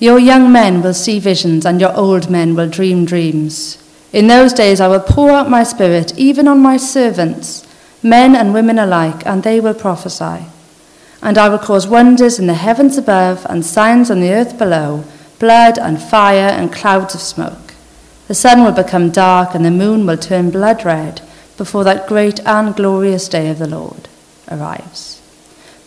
Your 0.00 0.18
young 0.18 0.52
men 0.52 0.82
will 0.82 0.92
see 0.92 1.18
visions, 1.18 1.64
and 1.64 1.80
your 1.80 1.96
old 1.96 2.28
men 2.28 2.54
will 2.54 2.68
dream 2.68 3.06
dreams. 3.06 3.82
In 4.12 4.26
those 4.26 4.52
days, 4.52 4.82
I 4.82 4.88
will 4.88 5.00
pour 5.00 5.30
out 5.30 5.48
my 5.48 5.62
spirit 5.62 6.12
even 6.18 6.46
on 6.46 6.60
my 6.60 6.76
servants, 6.76 7.66
men 8.02 8.36
and 8.36 8.52
women 8.52 8.78
alike, 8.78 9.26
and 9.26 9.42
they 9.42 9.60
will 9.60 9.72
prophesy. 9.72 10.44
And 11.26 11.36
I 11.36 11.48
will 11.48 11.58
cause 11.58 11.88
wonders 11.88 12.38
in 12.38 12.46
the 12.46 12.54
heavens 12.54 12.96
above 12.96 13.44
and 13.50 13.66
signs 13.66 14.12
on 14.12 14.20
the 14.20 14.30
earth 14.30 14.56
below 14.56 15.02
blood 15.40 15.76
and 15.76 16.00
fire 16.00 16.50
and 16.50 16.72
clouds 16.72 17.16
of 17.16 17.20
smoke. 17.20 17.74
The 18.28 18.34
sun 18.34 18.62
will 18.62 18.70
become 18.70 19.10
dark 19.10 19.52
and 19.52 19.64
the 19.64 19.72
moon 19.72 20.06
will 20.06 20.18
turn 20.18 20.52
blood 20.52 20.84
red 20.84 21.20
before 21.56 21.82
that 21.82 22.06
great 22.06 22.38
and 22.46 22.76
glorious 22.76 23.28
day 23.28 23.50
of 23.50 23.58
the 23.58 23.66
Lord 23.66 24.08
arrives. 24.52 25.20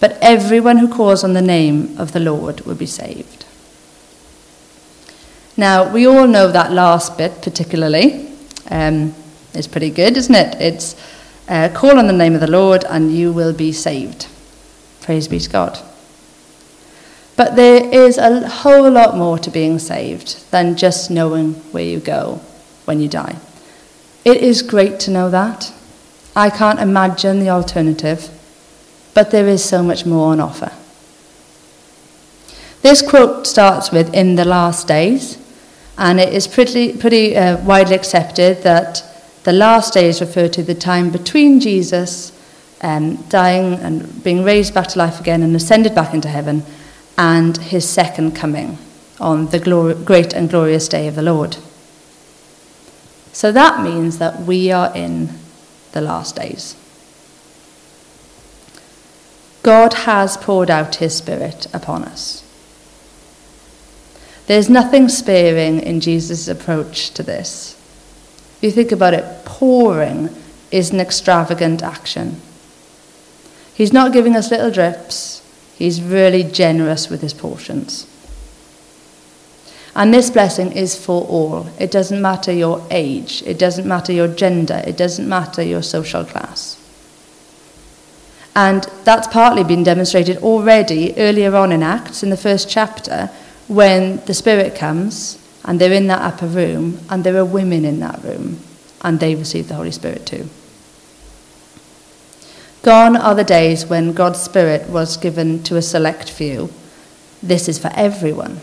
But 0.01 0.17
everyone 0.22 0.79
who 0.79 0.93
calls 0.93 1.24
on 1.24 1.31
the 1.31 1.41
name 1.41 1.98
of 1.98 2.12
the 2.12 2.19
Lord 2.19 2.60
will 2.65 2.75
be 2.75 2.86
saved. 2.86 3.46
Now, 5.55 5.89
we 5.89 6.05
all 6.05 6.27
know 6.27 6.51
that 6.51 6.74
last 6.74 7.17
bit 7.17 7.41
particularly. 7.41 8.29
Um, 8.69 9.15
it's 9.53 9.67
pretty 9.67 9.89
good, 9.89 10.17
isn't 10.17 10.36
it? 10.36 10.55
It's 10.60 11.01
uh, 11.48 11.69
call 11.74 11.98
on 11.98 12.08
the 12.08 12.13
name 12.13 12.36
of 12.36 12.41
the 12.41 12.51
Lord 12.51 12.84
and 12.84 13.15
you 13.15 13.31
will 13.31 13.53
be 13.53 13.72
saved. 13.72 14.27
Praise 15.10 15.28
be 15.28 15.39
to 15.39 15.50
God. 15.50 15.80
But 17.36 17.56
there 17.56 17.84
is 17.92 18.20
a 18.20 18.48
whole 18.48 18.92
lot 18.92 19.18
more 19.18 19.39
to 19.39 19.50
being 19.50 19.80
saved 19.80 20.48
than 20.51 20.78
just 20.78 21.10
knowing 21.10 21.56
where 21.72 21.84
you 21.84 22.00
go 22.00 22.42
when 22.86 23.00
you 23.00 23.08
die. 23.08 23.38
It 24.24 24.38
is 24.38 24.62
great 24.62 25.00
to 25.00 25.10
know 25.10 25.32
that. 25.32 25.74
I 26.36 26.51
can't 26.51 26.80
imagine 26.80 27.39
the 27.39 27.50
alternative, 27.50 28.30
but 29.16 29.32
there 29.32 29.48
is 29.48 29.66
so 29.66 29.82
much 29.82 30.06
more 30.06 30.32
on 30.32 30.39
offer. 30.39 30.72
This 32.84 33.01
quote 33.01 33.48
starts 33.48 33.89
with 33.92 34.13
in 34.13 34.36
the 34.36 34.46
last 34.46 34.88
days, 34.88 35.39
and 35.98 36.20
it 36.20 36.32
is 36.32 36.46
pretty, 36.46 36.96
pretty 36.96 37.36
uh, 37.36 37.58
widely 37.66 37.96
accepted 37.96 38.62
that 38.62 39.04
the 39.44 39.54
last 39.54 39.96
days 39.96 40.22
refer 40.22 40.48
to 40.50 40.62
the 40.62 40.75
time 40.75 41.10
between 41.10 41.60
Jesus 41.60 42.32
um, 42.81 43.17
dying 43.29 43.74
and 43.75 44.24
being 44.24 44.43
raised 44.43 44.74
back 44.74 44.88
to 44.88 45.00
life 45.00 45.19
again 45.19 45.43
and 45.43 45.55
ascended 45.55 45.93
back 45.93 46.13
into 46.13 46.29
heaven 46.29 46.63
and 47.17 47.57
his 47.57 47.88
second 47.88 48.36
coming 48.36 48.77
on 49.19 49.48
the 49.48 49.59
great 50.05 50.33
and 50.33 50.50
glorious 50.50 50.88
day 50.88 51.07
of 51.07 51.15
the 51.15 51.21
Lord. 51.21 51.57
So 53.33 53.51
that 53.51 53.83
means 53.83 54.17
that 54.17 54.41
we 54.41 54.71
are 54.71 54.95
in 54.95 55.29
the 55.91 56.01
last 56.01 56.36
days. 56.36 56.75
God 59.62 59.93
has 59.93 60.38
poured 60.38 60.69
out 60.69 60.95
his 60.95 61.15
Spirit 61.15 61.67
upon 61.74 62.03
us. 62.03 62.45
There's 64.48 64.69
nothing 64.69 65.09
sparing 65.09 65.79
in 65.79 66.00
Jesus' 66.00 66.48
approach 66.48 67.12
to 67.12 67.24
this. 67.24 67.75
If 68.57 68.63
you 68.63 68.71
think 68.71 68.91
about 68.91 69.13
it, 69.13 69.45
pouring 69.45 70.29
is 70.71 70.91
an 70.91 71.00
extravagant 71.00 71.83
action. 71.83 72.41
He's 73.79 73.93
not 73.93 74.12
giving 74.12 74.36
us 74.36 74.51
little 74.51 74.71
drips, 74.71 75.41
He's 75.77 76.01
really 76.01 76.43
generous 76.43 77.09
with 77.09 77.21
his 77.21 77.33
portions. 77.33 78.05
And 79.95 80.13
this 80.13 80.29
blessing 80.29 80.74
is 80.74 80.98
for 80.98 81.24
all. 81.24 81.69
It 81.79 81.89
doesn't 81.89 82.21
matter 82.21 82.51
your 82.51 82.86
age, 82.91 83.41
it 83.45 83.57
doesn't 83.57 83.88
matter 83.88 84.12
your 84.12 84.27
gender, 84.27 84.83
it 84.86 84.98
doesn't 84.98 85.29
matter 85.29 85.63
your 85.63 85.81
social 85.81 86.25
class. 86.25 86.75
And 88.53 88.83
that's 89.05 89.29
partly 89.29 89.63
been 89.63 89.83
demonstrated 89.83 90.39
already 90.39 91.17
earlier 91.17 91.55
on 91.55 91.71
in 91.71 91.81
Acts, 91.81 92.21
in 92.21 92.31
the 92.31 92.36
first 92.36 92.69
chapter, 92.69 93.27
when 93.69 94.17
the 94.25 94.33
Spirit 94.33 94.75
comes 94.75 95.39
and 95.63 95.79
they're 95.79 95.93
in 95.93 96.07
that 96.07 96.21
upper 96.21 96.48
room 96.48 97.00
and 97.09 97.24
there 97.24 97.38
are 97.38 97.45
women 97.45 97.86
in 97.86 98.01
that 98.01 98.21
room 98.25 98.59
and 99.03 99.21
they 99.21 99.36
receive 99.36 99.69
the 99.69 99.75
Holy 99.75 99.91
Spirit 99.91 100.25
too. 100.25 100.50
Gone 102.81 103.17
are 103.17 103.36
the 103.36 103.43
days 103.43 103.86
when 103.86 104.13
God's 104.13 104.41
Spirit 104.41 104.89
was 104.89 105.17
given 105.17 105.63
to 105.63 105.75
a 105.75 105.81
select 105.81 106.29
few. 106.29 106.71
This 107.43 107.67
is 107.67 107.77
for 107.77 107.91
everyone. 107.95 108.62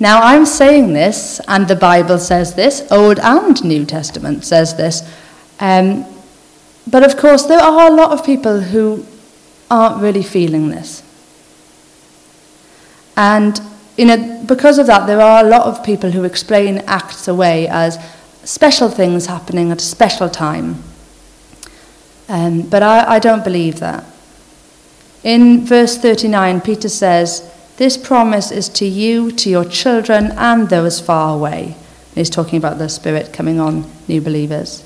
Now, 0.00 0.22
I'm 0.22 0.46
saying 0.46 0.94
this, 0.94 1.40
and 1.46 1.68
the 1.68 1.76
Bible 1.76 2.18
says 2.18 2.54
this, 2.54 2.90
Old 2.90 3.18
and 3.18 3.62
New 3.62 3.84
Testament 3.84 4.44
says 4.44 4.76
this. 4.76 5.02
Um, 5.60 6.06
but 6.86 7.04
of 7.04 7.16
course, 7.16 7.44
there 7.44 7.60
are 7.60 7.88
a 7.88 7.94
lot 7.94 8.12
of 8.12 8.24
people 8.24 8.60
who 8.60 9.06
aren't 9.70 10.02
really 10.02 10.22
feeling 10.22 10.70
this. 10.70 11.02
And 13.16 13.60
you 13.96 14.06
know, 14.06 14.42
because 14.46 14.78
of 14.78 14.86
that, 14.86 15.06
there 15.06 15.20
are 15.20 15.44
a 15.44 15.48
lot 15.48 15.66
of 15.66 15.84
people 15.84 16.10
who 16.10 16.24
explain 16.24 16.78
acts 16.86 17.28
away 17.28 17.68
as 17.68 17.98
special 18.44 18.88
things 18.88 19.26
happening 19.26 19.70
at 19.70 19.78
a 19.78 19.84
special 19.84 20.30
time. 20.30 20.82
Um, 22.30 22.62
but 22.62 22.84
I, 22.84 23.16
I 23.16 23.18
don't 23.18 23.42
believe 23.42 23.80
that. 23.80 24.04
In 25.24 25.66
verse 25.66 25.98
39, 25.98 26.60
Peter 26.60 26.88
says, 26.88 27.52
This 27.76 27.96
promise 27.96 28.52
is 28.52 28.68
to 28.68 28.86
you, 28.86 29.32
to 29.32 29.50
your 29.50 29.64
children, 29.64 30.30
and 30.36 30.68
those 30.68 31.00
far 31.00 31.34
away. 31.34 31.74
he's 32.14 32.30
talking 32.30 32.56
about 32.56 32.78
the 32.78 32.88
Spirit 32.88 33.32
coming 33.32 33.58
on 33.58 33.90
new 34.06 34.20
believers. 34.20 34.84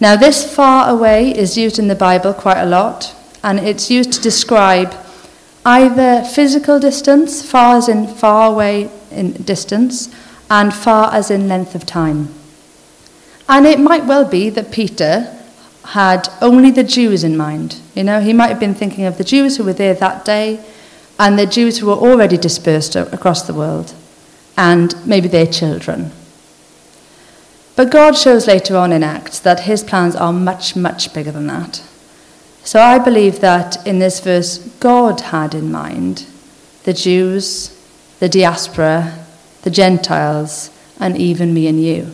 Now, 0.00 0.16
this 0.16 0.54
far 0.54 0.90
away 0.90 1.30
is 1.36 1.56
used 1.56 1.78
in 1.78 1.88
the 1.88 1.94
Bible 1.94 2.34
quite 2.34 2.60
a 2.60 2.66
lot, 2.66 3.16
and 3.42 3.58
it's 3.58 3.90
used 3.90 4.12
to 4.12 4.20
describe 4.20 4.94
either 5.64 6.22
physical 6.24 6.78
distance, 6.78 7.42
far 7.42 7.78
as 7.78 7.88
in 7.88 8.06
far 8.06 8.52
away 8.52 8.90
in 9.10 9.32
distance, 9.32 10.14
and 10.50 10.74
far 10.74 11.10
as 11.14 11.30
in 11.30 11.48
length 11.48 11.74
of 11.74 11.86
time. 11.86 12.28
And 13.48 13.66
it 13.66 13.80
might 13.80 14.04
well 14.04 14.26
be 14.26 14.50
that 14.50 14.70
Peter 14.70 15.37
had 15.92 16.28
only 16.42 16.70
the 16.70 16.84
Jews 16.84 17.24
in 17.24 17.34
mind. 17.34 17.80
You 17.94 18.04
know, 18.04 18.20
he 18.20 18.34
might 18.34 18.48
have 18.48 18.60
been 18.60 18.74
thinking 18.74 19.04
of 19.04 19.16
the 19.16 19.24
Jews 19.24 19.56
who 19.56 19.64
were 19.64 19.72
there 19.72 19.94
that 19.94 20.24
day 20.24 20.62
and 21.18 21.38
the 21.38 21.46
Jews 21.46 21.78
who 21.78 21.86
were 21.86 21.94
already 21.94 22.36
dispersed 22.36 22.94
across 22.94 23.46
the 23.46 23.54
world 23.54 23.94
and 24.56 24.94
maybe 25.06 25.28
their 25.28 25.46
children. 25.46 26.10
But 27.74 27.90
God 27.90 28.18
shows 28.18 28.46
later 28.46 28.76
on 28.76 28.92
in 28.92 29.02
Acts 29.02 29.38
that 29.38 29.60
his 29.60 29.82
plans 29.82 30.14
are 30.14 30.32
much, 30.32 30.76
much 30.76 31.14
bigger 31.14 31.32
than 31.32 31.46
that. 31.46 31.82
So 32.64 32.80
I 32.80 32.98
believe 32.98 33.40
that 33.40 33.86
in 33.86 33.98
this 33.98 34.20
verse, 34.20 34.58
God 34.80 35.20
had 35.20 35.54
in 35.54 35.72
mind 35.72 36.26
the 36.84 36.92
Jews, 36.92 37.74
the 38.18 38.28
diaspora, 38.28 39.24
the 39.62 39.70
Gentiles, 39.70 40.70
and 41.00 41.16
even 41.16 41.54
me 41.54 41.66
and 41.66 41.82
you. 41.82 42.12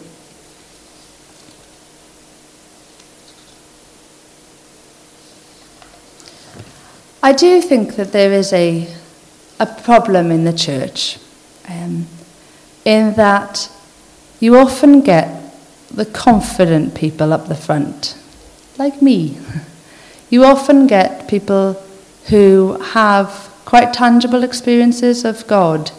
I 7.24 7.32
do 7.32 7.62
think 7.62 7.96
that 7.96 8.12
there 8.12 8.34
is 8.34 8.52
a, 8.52 8.86
a 9.58 9.64
problem 9.64 10.30
in 10.30 10.44
the 10.44 10.52
church 10.52 11.18
um, 11.66 12.06
in 12.84 13.14
that 13.14 13.70
you 14.40 14.58
often 14.58 15.00
get 15.00 15.54
the 15.90 16.04
confident 16.04 16.94
people 16.94 17.32
up 17.32 17.48
the 17.48 17.54
front, 17.54 18.18
like 18.78 19.00
me. 19.00 19.38
You 20.30 20.44
often 20.44 20.88
get 20.88 21.28
people 21.28 21.74
who 22.26 22.78
have 22.80 23.52
quite 23.64 23.92
tangible 23.92 24.42
experiences 24.42 25.24
of 25.24 25.46
God 25.46 25.92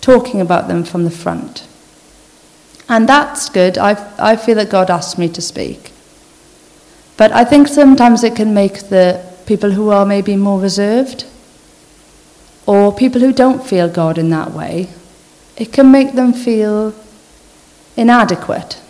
talking 0.00 0.40
about 0.40 0.68
them 0.68 0.84
from 0.84 1.04
the 1.04 1.10
front. 1.10 1.66
And 2.88 3.06
that's 3.06 3.50
good. 3.50 3.76
I, 3.76 3.92
I 4.18 4.36
feel 4.36 4.54
that 4.54 4.70
God 4.70 4.90
asked 4.90 5.18
me 5.18 5.28
to 5.28 5.42
speak. 5.42 5.92
But 7.18 7.30
I 7.32 7.44
think 7.44 7.68
sometimes 7.68 8.24
it 8.24 8.36
can 8.36 8.54
make 8.54 8.88
the 8.88 9.35
people 9.46 9.70
who 9.70 9.90
are 9.90 10.04
maybe 10.04 10.36
more 10.36 10.60
reserved 10.60 11.24
or 12.66 12.94
people 12.94 13.20
who 13.20 13.32
don't 13.32 13.64
feel 13.64 13.88
God 13.88 14.18
in 14.18 14.28
that 14.30 14.52
way, 14.52 14.88
it 15.56 15.72
can 15.72 15.90
make 15.90 16.12
them 16.12 16.32
feel 16.32 16.94
inadequate. 17.96 18.80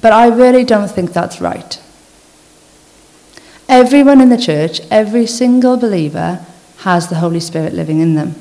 But 0.00 0.12
I 0.12 0.28
really 0.28 0.64
don't 0.64 0.90
think 0.90 1.12
that's 1.12 1.40
right. 1.40 1.80
Everyone 3.68 4.20
in 4.20 4.30
the 4.30 4.38
church, 4.38 4.80
every 4.90 5.26
single 5.26 5.76
believer, 5.76 6.44
has 6.78 7.08
the 7.08 7.16
Holy 7.16 7.40
Spirit 7.40 7.74
living 7.74 8.00
in 8.00 8.14
them. 8.14 8.34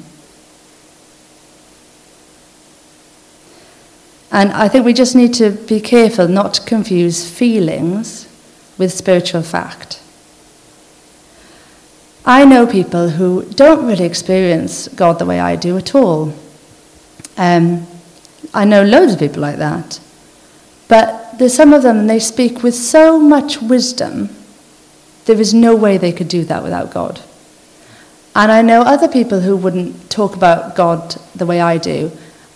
And 4.31 4.51
I 4.51 4.67
think 4.67 4.85
we 4.85 4.93
just 4.93 5.15
need 5.15 5.33
to 5.35 5.51
be 5.51 5.81
careful 5.81 6.27
not 6.27 6.53
to 6.55 6.61
confuse 6.61 7.29
feelings 7.29 8.27
with 8.77 8.93
spiritual 8.93 9.41
fact. 9.41 10.01
I 12.29 12.45
know 12.45 12.67
people 12.67 13.09
who 13.09 13.43
don't 13.55 13.87
really 13.87 14.05
experience 14.05 14.87
God 14.89 15.17
the 15.17 15.25
way 15.25 15.39
I 15.39 15.55
do 15.55 15.77
at 15.77 15.95
all. 15.95 16.31
Um, 17.37 17.87
I 18.53 18.65
know 18.65 18.83
loads 18.83 19.13
of 19.13 19.19
people 19.19 19.41
like 19.41 19.57
that. 19.57 19.99
But 20.87 21.39
there's 21.39 21.55
some 21.55 21.73
of 21.73 21.81
them, 21.81 21.97
and 21.97 22.07
they 22.07 22.19
speak 22.19 22.61
with 22.61 22.75
so 22.75 23.19
much 23.19 23.63
wisdom, 23.63 24.29
there 25.25 25.41
is 25.41 25.55
no 25.55 25.75
way 25.75 25.97
they 25.97 26.11
could 26.11 26.27
do 26.27 26.45
that 26.45 26.61
without 26.61 26.93
God. 26.93 27.19
And 28.35 28.51
I 28.51 28.61
know 28.61 28.81
other 28.81 29.07
people 29.07 29.39
who 29.39 29.57
wouldn't 29.57 30.11
talk 30.11 30.35
about 30.35 30.75
God 30.75 31.15
the 31.35 31.47
way 31.47 31.59
I 31.59 31.79
do, 31.79 32.11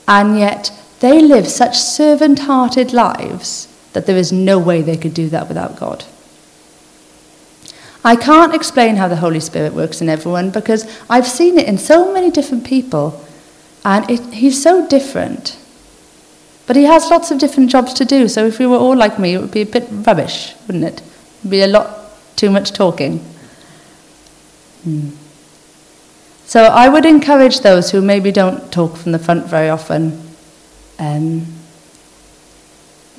and 0.08 0.38
yet 0.38 0.70
they 1.00 1.20
live 1.20 1.48
such 1.48 1.80
servant 1.80 2.38
hearted 2.38 2.94
lives 2.94 3.68
that 3.94 4.06
there 4.06 4.18
is 4.18 4.32
no 4.32 4.60
way 4.60 4.84
they 4.84 4.98
could 4.98 5.15
do 5.15 5.30
that 5.30 5.48
without 5.48 5.80
God. 5.80 6.06
I 8.03 8.15
can't 8.15 8.53
explain 8.53 8.98
how 8.98 9.07
the 9.07 9.15
Holy 9.15 9.39
Spirit 9.39 9.74
works 9.74 10.01
in 10.01 10.10
everyone 10.10 10.50
because 10.50 10.86
I've 11.10 11.27
seen 11.27 11.57
it 11.57 11.67
in 11.67 11.77
so 11.77 12.13
many 12.13 12.31
different 12.31 12.65
people, 12.65 13.24
and 13.86 14.10
it, 14.10 14.19
He's 14.33 14.62
so 14.62 14.88
different. 14.88 15.57
But 16.67 16.75
He 16.75 16.83
has 16.83 17.10
lots 17.10 17.31
of 17.31 17.39
different 17.39 17.69
jobs 17.69 17.93
to 17.93 18.05
do, 18.05 18.27
so 18.27 18.45
if 18.45 18.60
we 18.60 18.67
were 18.67 18.77
all 18.77 18.95
like 18.95 19.19
me, 19.19 19.36
it 19.36 19.41
would 19.41 19.51
be 19.51 19.62
a 19.62 19.65
bit 19.65 19.88
rubbish, 19.89 20.53
wouldn't 20.67 20.83
it? 20.83 21.00
It 21.01 21.43
would 21.43 21.51
be 21.51 21.62
a 21.62 21.67
lot 21.67 22.12
too 22.36 22.50
much 22.50 22.74
talking. 22.74 23.19
Hmm. 24.83 25.10
So 26.45 26.65
I 26.65 26.89
would 26.89 27.05
encourage 27.05 27.62
those 27.62 27.91
who 27.91 28.01
maybe 28.01 28.31
don't 28.31 28.72
talk 28.72 28.98
from 28.98 29.13
the 29.13 29.19
front 29.19 29.45
very 29.45 29.69
often 29.69 30.22
um, 31.00 31.45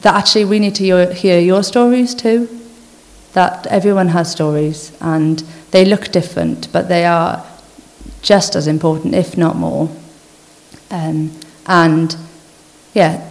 that 0.02 0.14
actually 0.14 0.44
we 0.44 0.58
need 0.58 0.74
to 0.76 1.12
hear 1.14 1.40
your 1.40 1.62
stories 1.62 2.14
too. 2.14 2.48
That 3.34 3.66
everyone 3.66 4.08
has 4.08 4.30
stories 4.30 4.90
and 5.00 5.40
they 5.70 5.84
look 5.84 6.10
different, 6.10 6.72
but 6.72 6.88
they 6.88 7.04
are 7.04 7.44
just 8.22 8.56
as 8.56 8.66
important, 8.66 9.14
if 9.14 9.36
not 9.36 9.56
more. 9.56 9.88
Um, 10.90 11.32
and 11.66 12.16
yeah, 12.94 13.30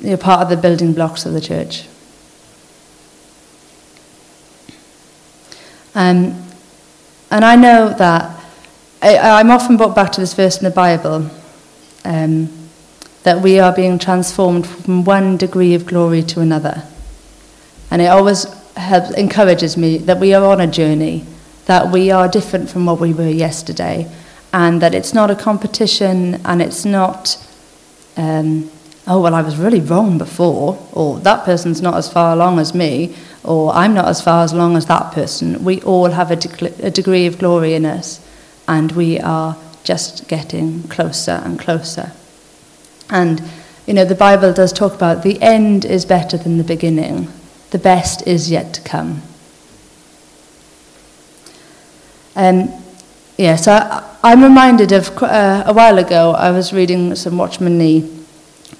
you're 0.00 0.18
part 0.18 0.42
of 0.42 0.50
the 0.50 0.56
building 0.56 0.92
blocks 0.92 1.24
of 1.24 1.32
the 1.32 1.40
church. 1.40 1.86
Um, 5.94 6.42
and 7.30 7.44
I 7.44 7.56
know 7.56 7.94
that 7.96 8.40
I, 9.02 9.40
am 9.40 9.50
often 9.50 9.76
brought 9.76 9.94
back 9.94 10.12
to 10.12 10.20
this 10.20 10.34
verse 10.34 10.58
in 10.58 10.64
the 10.64 10.70
Bible. 10.70 11.30
Um, 12.04 12.60
that 13.22 13.40
we 13.40 13.58
are 13.58 13.74
being 13.74 13.98
transformed 13.98 14.66
from 14.66 15.04
one 15.04 15.36
degree 15.36 15.74
of 15.74 15.86
glory 15.86 16.22
to 16.22 16.40
another. 16.40 16.82
And 17.90 18.00
it 18.00 18.06
always 18.06 18.46
helps, 18.80 19.10
encourages 19.12 19.76
me 19.76 19.98
that 19.98 20.18
we 20.18 20.34
are 20.34 20.44
on 20.44 20.60
a 20.60 20.66
journey, 20.66 21.24
that 21.66 21.90
we 21.90 22.10
are 22.10 22.28
different 22.28 22.68
from 22.68 22.86
what 22.86 23.00
we 23.00 23.12
were 23.12 23.28
yesterday, 23.28 24.10
and 24.52 24.82
that 24.82 24.94
it's 24.94 25.14
not 25.14 25.30
a 25.30 25.36
competition 25.36 26.40
and 26.44 26.60
it's 26.60 26.84
not, 26.84 27.36
um, 28.16 28.70
oh, 29.06 29.20
well, 29.20 29.34
I 29.34 29.42
was 29.42 29.56
really 29.56 29.80
wrong 29.80 30.18
before, 30.18 30.78
or 30.92 31.18
that 31.20 31.44
person's 31.44 31.80
not 31.80 31.94
as 31.94 32.12
far 32.12 32.32
along 32.32 32.58
as 32.58 32.74
me, 32.74 33.14
or 33.44 33.72
I'm 33.72 33.94
not 33.94 34.08
as 34.08 34.20
far 34.20 34.46
along 34.52 34.76
as 34.76 34.86
that 34.86 35.12
person. 35.12 35.64
We 35.64 35.80
all 35.82 36.10
have 36.10 36.30
a, 36.30 36.36
de- 36.36 36.86
a 36.86 36.90
degree 36.90 37.26
of 37.26 37.38
glory 37.38 37.74
in 37.74 37.86
us, 37.86 38.20
and 38.66 38.92
we 38.92 39.20
are 39.20 39.56
just 39.84 40.28
getting 40.28 40.82
closer 40.84 41.40
and 41.44 41.58
closer. 41.58 42.12
And, 43.08 43.42
you 43.86 43.94
know, 43.94 44.04
the 44.04 44.14
Bible 44.14 44.52
does 44.52 44.72
talk 44.72 44.94
about 44.94 45.22
the 45.22 45.40
end 45.40 45.84
is 45.84 46.04
better 46.04 46.36
than 46.36 46.58
the 46.58 46.64
beginning, 46.64 47.28
the 47.70 47.78
best 47.78 48.26
is 48.26 48.50
yet 48.50 48.74
to 48.74 48.80
come. 48.82 49.22
Um, 52.36 52.72
yeah, 53.36 53.56
so 53.56 53.72
I, 53.72 54.32
am 54.32 54.42
reminded 54.42 54.92
of 54.92 55.10
uh, 55.22 55.64
a 55.66 55.72
while 55.72 55.98
ago, 55.98 56.32
I 56.32 56.50
was 56.50 56.72
reading 56.72 57.14
some 57.14 57.38
Watchman 57.38 57.78
Nee, 57.78 58.08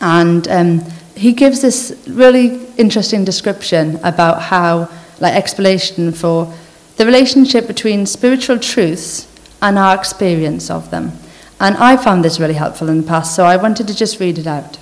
and 0.01 0.47
um, 0.49 0.81
he 1.17 1.33
gives 1.33 1.63
this 1.63 2.03
really 2.09 2.67
interesting 2.77 3.25
description 3.25 3.99
about 4.05 4.43
how, 4.43 4.89
like, 5.19 5.35
explanation 5.35 6.13
for 6.13 6.53
the 6.97 7.07
relationship 7.07 7.67
between 7.67 8.07
spiritual 8.07 8.59
truths 8.59 9.27
and 9.63 9.79
our 9.79 9.95
experience 9.95 10.71
of 10.71 10.91
them. 10.91 11.13
And 11.59 11.77
I 11.77 11.97
found 11.97 12.25
this 12.25 12.41
really 12.41 12.55
helpful 12.55 12.89
in 12.89 13.03
the 13.03 13.07
past, 13.07 13.35
so 13.35 13.45
I 13.45 13.57
wanted 13.57 13.89
to 13.89 13.97
just 13.97 14.21
read 14.21 14.39
it 14.39 14.47
out. 14.47 14.79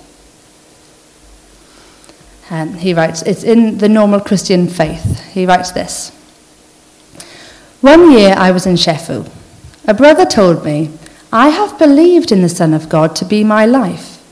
Um, 2.51 2.73
he 2.73 2.93
writes, 2.93 3.21
it's 3.21 3.43
in 3.43 3.77
the 3.77 3.89
normal 3.89 4.19
Christian 4.19 4.67
faith. 4.67 5.23
He 5.33 5.45
writes 5.45 5.71
this 5.71 6.09
One 7.81 8.11
year 8.11 8.33
I 8.37 8.51
was 8.51 8.65
in 8.65 8.75
Sheffield. 8.75 9.29
A 9.87 9.93
brother 9.93 10.25
told 10.25 10.65
me, 10.65 10.91
I 11.31 11.49
have 11.49 11.77
believed 11.77 12.31
in 12.31 12.41
the 12.41 12.49
Son 12.49 12.73
of 12.73 12.89
God 12.89 13.15
to 13.17 13.25
be 13.25 13.43
my 13.43 13.65
life, 13.65 14.23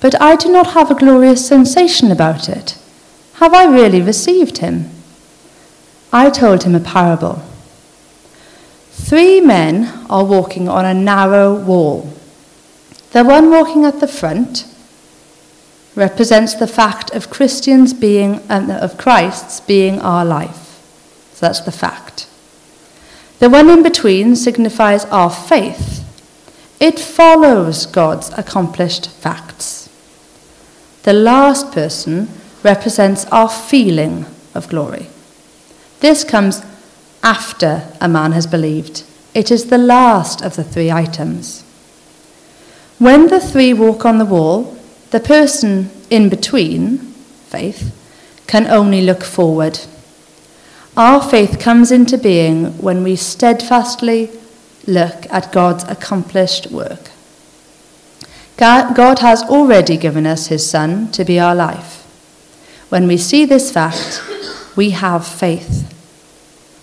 but 0.00 0.20
I 0.20 0.36
do 0.36 0.50
not 0.50 0.74
have 0.74 0.90
a 0.90 0.94
glorious 0.94 1.46
sensation 1.46 2.12
about 2.12 2.48
it. 2.48 2.78
Have 3.34 3.52
I 3.52 3.64
really 3.64 4.00
received 4.00 4.58
him? 4.58 4.90
I 6.12 6.30
told 6.30 6.62
him 6.62 6.76
a 6.76 6.80
parable. 6.80 7.42
Three 8.92 9.40
men 9.40 10.06
are 10.08 10.24
walking 10.24 10.68
on 10.68 10.84
a 10.84 10.94
narrow 10.94 11.54
wall. 11.54 12.12
The 13.10 13.24
one 13.24 13.50
walking 13.50 13.84
at 13.84 13.98
the 13.98 14.06
front 14.06 14.64
represents 15.94 16.54
the 16.54 16.66
fact 16.66 17.10
of 17.10 17.30
Christians 17.30 17.92
being, 17.92 18.40
um, 18.48 18.70
of 18.70 18.98
Christ's 18.98 19.60
being 19.60 20.00
our 20.00 20.24
life. 20.24 20.80
So 21.34 21.46
that's 21.46 21.60
the 21.60 21.72
fact. 21.72 22.28
The 23.38 23.50
one 23.50 23.68
in 23.68 23.82
between 23.82 24.36
signifies 24.36 25.04
our 25.06 25.30
faith. 25.30 26.00
It 26.80 26.98
follows 26.98 27.86
God's 27.86 28.30
accomplished 28.30 29.08
facts. 29.10 29.88
The 31.04 31.12
last 31.12 31.72
person 31.72 32.28
represents 32.62 33.26
our 33.26 33.48
feeling 33.48 34.26
of 34.54 34.68
glory. 34.68 35.08
This 36.00 36.24
comes 36.24 36.62
after 37.22 37.88
a 38.00 38.08
man 38.08 38.32
has 38.32 38.46
believed. 38.46 39.04
It 39.34 39.50
is 39.50 39.66
the 39.66 39.78
last 39.78 40.42
of 40.42 40.56
the 40.56 40.64
three 40.64 40.90
items. 40.90 41.62
When 42.98 43.28
the 43.28 43.40
three 43.40 43.72
walk 43.72 44.04
on 44.04 44.18
the 44.18 44.24
wall, 44.24 44.76
the 45.14 45.20
person 45.20 45.88
in 46.10 46.28
between, 46.28 46.98
faith, 47.46 47.94
can 48.48 48.66
only 48.66 49.00
look 49.00 49.22
forward. 49.22 49.78
Our 50.96 51.22
faith 51.22 51.60
comes 51.60 51.92
into 51.92 52.18
being 52.18 52.76
when 52.78 53.04
we 53.04 53.14
steadfastly 53.14 54.32
look 54.88 55.32
at 55.32 55.52
God's 55.52 55.84
accomplished 55.84 56.72
work. 56.72 57.12
God 58.56 59.20
has 59.20 59.44
already 59.44 59.96
given 59.96 60.26
us 60.26 60.48
his 60.48 60.68
Son 60.68 61.12
to 61.12 61.24
be 61.24 61.38
our 61.38 61.54
life. 61.54 62.02
When 62.88 63.06
we 63.06 63.16
see 63.16 63.44
this 63.44 63.70
fact, 63.70 64.20
we 64.74 64.90
have 64.90 65.24
faith. 65.24 65.94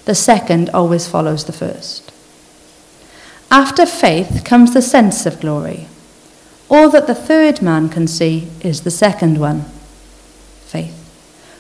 The 0.06 0.16
second 0.16 0.70
always 0.70 1.06
follows 1.06 1.44
the 1.44 1.52
first. 1.52 2.14
After 3.52 3.86
faith 3.86 4.44
comes 4.46 4.74
the 4.74 4.82
sense 4.82 5.26
of 5.26 5.42
glory. 5.42 5.90
All 6.72 6.90
that 6.92 7.06
the 7.06 7.14
third 7.14 7.62
man 7.62 7.90
can 7.90 8.08
see 8.08 8.48
is 8.62 8.82
the 8.82 8.92
second 8.92 9.38
one, 9.38 9.66
faith. 10.62 10.98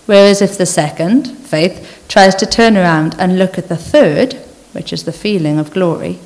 Whereas 0.06 0.42
if 0.42 0.58
the 0.58 0.66
second, 0.66 1.28
faith, 1.38 2.06
tries 2.08 2.34
to 2.36 2.46
turn 2.46 2.78
around 2.78 3.18
and 3.20 3.38
look 3.38 3.58
at 3.58 3.68
the 3.68 3.76
third, 3.76 4.36
which 4.72 4.94
is 4.94 5.04
the 5.04 5.12
feeling 5.12 5.60
of 5.60 5.72
glory, 5.72 6.20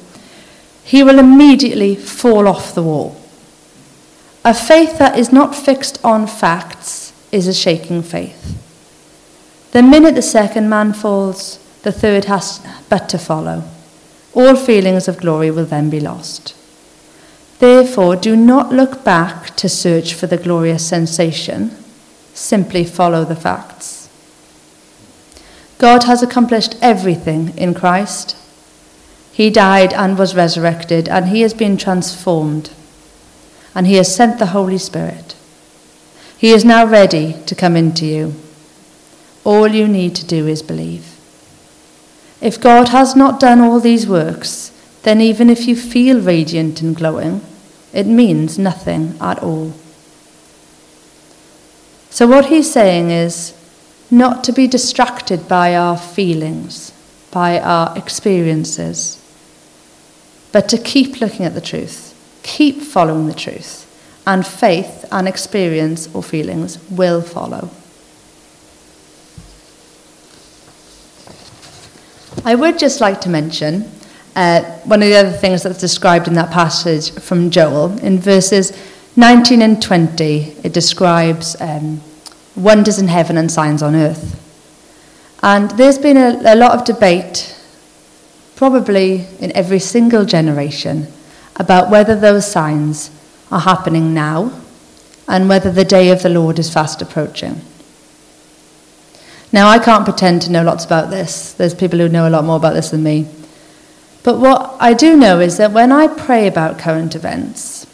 he 0.83 1.03
will 1.03 1.17
immediately 1.17 1.95
fall 1.95 2.47
off 2.47 2.75
the 2.75 2.83
wall. 2.83 3.19
A 4.43 4.53
faith 4.53 4.99
that 4.99 5.17
is 5.17 5.33
not 5.33 5.55
fixed 5.55 5.99
on 6.05 6.27
facts 6.27 7.11
is 7.31 7.47
a 7.47 7.55
shaking 7.55 8.03
faith. 8.03 8.55
The 9.71 9.81
minute 9.81 10.13
the 10.13 10.21
second 10.21 10.69
man 10.69 10.93
falls, 10.93 11.57
the 11.81 11.91
third 11.91 12.25
has 12.25 12.63
but 12.87 13.09
to 13.09 13.17
follow. 13.17 13.63
All 14.35 14.55
feelings 14.55 15.07
of 15.07 15.17
glory 15.17 15.49
will 15.49 15.65
then 15.65 15.89
be 15.89 15.99
lost. 15.99 16.53
Therefore, 17.65 18.15
do 18.15 18.36
not 18.36 18.71
look 18.71 19.04
back 19.04 19.56
to 19.56 19.67
search 19.67 20.13
for 20.13 20.28
the 20.28 20.38
glorious 20.38 20.88
sensation. 20.88 21.75
Simply 22.36 22.86
follow 22.86 23.25
the 23.25 23.36
facts. 23.36 24.08
God 25.80 26.04
has 26.04 26.21
accomplished 26.21 26.75
everything 26.80 27.58
in 27.58 27.73
Christ. 27.73 28.38
He 29.32 29.49
died 29.49 29.95
and 29.95 30.15
was 30.15 30.36
resurrected, 30.36 31.10
and 31.10 31.30
he 31.30 31.41
has 31.41 31.56
been 31.56 31.75
transformed. 31.75 32.69
And 33.73 33.88
he 33.88 33.95
has 33.95 34.15
sent 34.15 34.38
the 34.38 34.54
Holy 34.58 34.78
Spirit. 34.78 35.34
He 36.38 36.51
is 36.51 36.63
now 36.63 36.86
ready 36.86 37.34
to 37.47 37.56
come 37.56 37.75
into 37.75 38.06
you. 38.06 38.36
All 39.43 39.69
you 39.69 39.88
need 39.88 40.13
to 40.17 40.28
do 40.28 40.45
is 40.45 40.62
believe. 40.62 41.17
If 42.41 42.62
God 42.62 42.89
has 42.89 43.15
not 43.15 43.39
done 43.39 43.60
all 43.60 43.80
these 43.80 44.06
works, 44.06 44.71
then 45.01 45.19
even 45.19 45.49
if 45.49 45.67
you 45.67 45.75
feel 45.75 46.21
radiant 46.21 46.84
and 46.84 46.95
glowing, 46.95 47.41
it 47.95 48.05
means 48.05 48.60
nothing 48.60 49.15
at 49.21 49.41
all. 49.41 49.73
So, 52.10 52.27
what 52.27 52.47
he's 52.47 52.69
saying 52.69 53.10
is 53.10 53.53
not 54.12 54.43
to 54.43 54.51
be 54.51 54.67
distracted 54.67 55.47
by 55.47 55.75
our 55.75 55.97
feelings, 55.97 56.91
by 57.31 57.58
our 57.60 57.97
experiences, 57.97 59.21
but 60.51 60.67
to 60.69 60.77
keep 60.77 61.21
looking 61.21 61.45
at 61.45 61.55
the 61.55 61.62
truth, 61.62 62.13
keep 62.43 62.81
following 62.81 63.27
the 63.27 63.34
truth, 63.34 63.84
and 64.27 64.45
faith 64.45 65.05
and 65.10 65.25
experience 65.25 66.13
or 66.13 66.21
feelings 66.21 66.77
will 66.89 67.21
follow. 67.21 67.69
I 72.43 72.55
would 72.55 72.77
just 72.77 72.99
like 72.99 73.21
to 73.21 73.29
mention 73.29 73.89
uh, 74.35 74.61
one 74.83 75.01
of 75.01 75.09
the 75.09 75.15
other 75.15 75.31
things 75.31 75.63
that's 75.63 75.79
described 75.79 76.27
in 76.27 76.33
that 76.33 76.51
passage 76.51 77.11
from 77.19 77.49
Joel. 77.49 77.97
In 77.99 78.19
verses 78.19 78.77
19 79.15 79.61
and 79.61 79.81
20, 79.81 80.57
it 80.63 80.73
describes 80.73 81.55
um, 81.61 82.01
wonders 82.55 82.99
in 82.99 83.07
heaven 83.07 83.37
and 83.37 83.51
signs 83.51 83.81
on 83.81 83.95
earth. 83.95 84.41
And 85.41 85.71
there's 85.71 85.97
been 85.97 86.17
a, 86.17 86.41
a 86.45 86.55
lot 86.55 86.71
of 86.71 86.85
debate 86.85 87.55
probably 88.55 89.27
in 89.39 89.51
every 89.51 89.79
single 89.79 90.25
generation, 90.25 91.07
about 91.57 91.89
whether 91.89 92.15
those 92.15 92.49
signs 92.49 93.11
are 93.51 93.59
happening 93.59 94.13
now 94.13 94.51
and 95.27 95.49
whether 95.49 95.71
the 95.71 95.85
day 95.85 96.09
of 96.09 96.23
the 96.23 96.29
Lord 96.29 96.59
is 96.59 96.73
fast 96.73 97.01
approaching. 97.01 97.61
Now, 99.51 99.69
I 99.69 99.79
can't 99.79 100.03
pretend 100.03 100.41
to 100.43 100.51
know 100.51 100.63
lots 100.63 100.85
about 100.85 101.09
this. 101.09 101.53
There's 101.53 101.73
people 101.73 101.99
who 101.99 102.09
know 102.09 102.27
a 102.27 102.31
lot 102.31 102.43
more 102.43 102.57
about 102.57 102.73
this 102.73 102.89
than 102.89 103.03
me. 103.03 103.27
But 104.25 104.39
what 104.39 104.75
I 104.79 104.93
do 104.93 105.15
know 105.15 105.39
is 105.39 105.57
that 105.57 105.71
when 105.71 105.91
I 105.91 106.07
pray 106.07 106.47
about 106.47 106.79
current 106.79 107.15
events, 107.15 107.85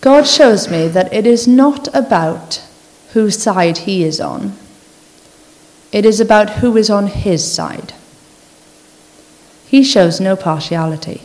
God 0.00 0.28
shows 0.28 0.70
me 0.70 0.86
that 0.86 1.12
it 1.12 1.26
is 1.26 1.48
not 1.48 1.88
about 1.92 2.62
whose 3.14 3.42
side 3.42 3.78
He 3.78 4.04
is 4.04 4.20
on, 4.20 4.56
it 5.90 6.06
is 6.06 6.20
about 6.20 6.50
who 6.60 6.76
is 6.76 6.88
on 6.88 7.08
His 7.08 7.52
side. 7.52 7.92
He 9.66 9.82
shows 9.82 10.20
no 10.20 10.36
partiality. 10.36 11.22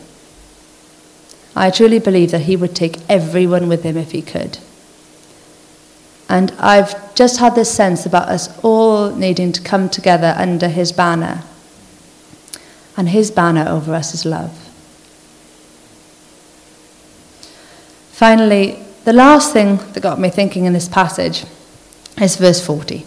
I 1.54 1.70
truly 1.70 2.00
believe 2.00 2.32
that 2.32 2.42
he 2.42 2.56
would 2.56 2.74
take 2.74 2.98
everyone 3.08 3.68
with 3.68 3.84
him 3.84 3.96
if 3.96 4.10
he 4.10 4.22
could. 4.22 4.58
And 6.28 6.50
I've 6.58 7.14
just 7.14 7.38
had 7.38 7.54
this 7.54 7.72
sense 7.72 8.06
about 8.06 8.28
us 8.28 8.58
all 8.64 9.14
needing 9.14 9.52
to 9.52 9.62
come 9.62 9.88
together 9.88 10.34
under 10.36 10.68
his 10.68 10.90
banner. 10.90 11.44
And 13.00 13.08
his 13.08 13.30
banner 13.30 13.66
over 13.66 13.94
us 13.94 14.12
is 14.12 14.26
love. 14.26 14.52
Finally, 18.12 18.76
the 19.06 19.14
last 19.14 19.54
thing 19.54 19.78
that 19.94 20.02
got 20.02 20.20
me 20.20 20.28
thinking 20.28 20.66
in 20.66 20.74
this 20.74 20.86
passage 20.86 21.46
is 22.20 22.36
verse 22.36 22.62
40, 22.62 23.06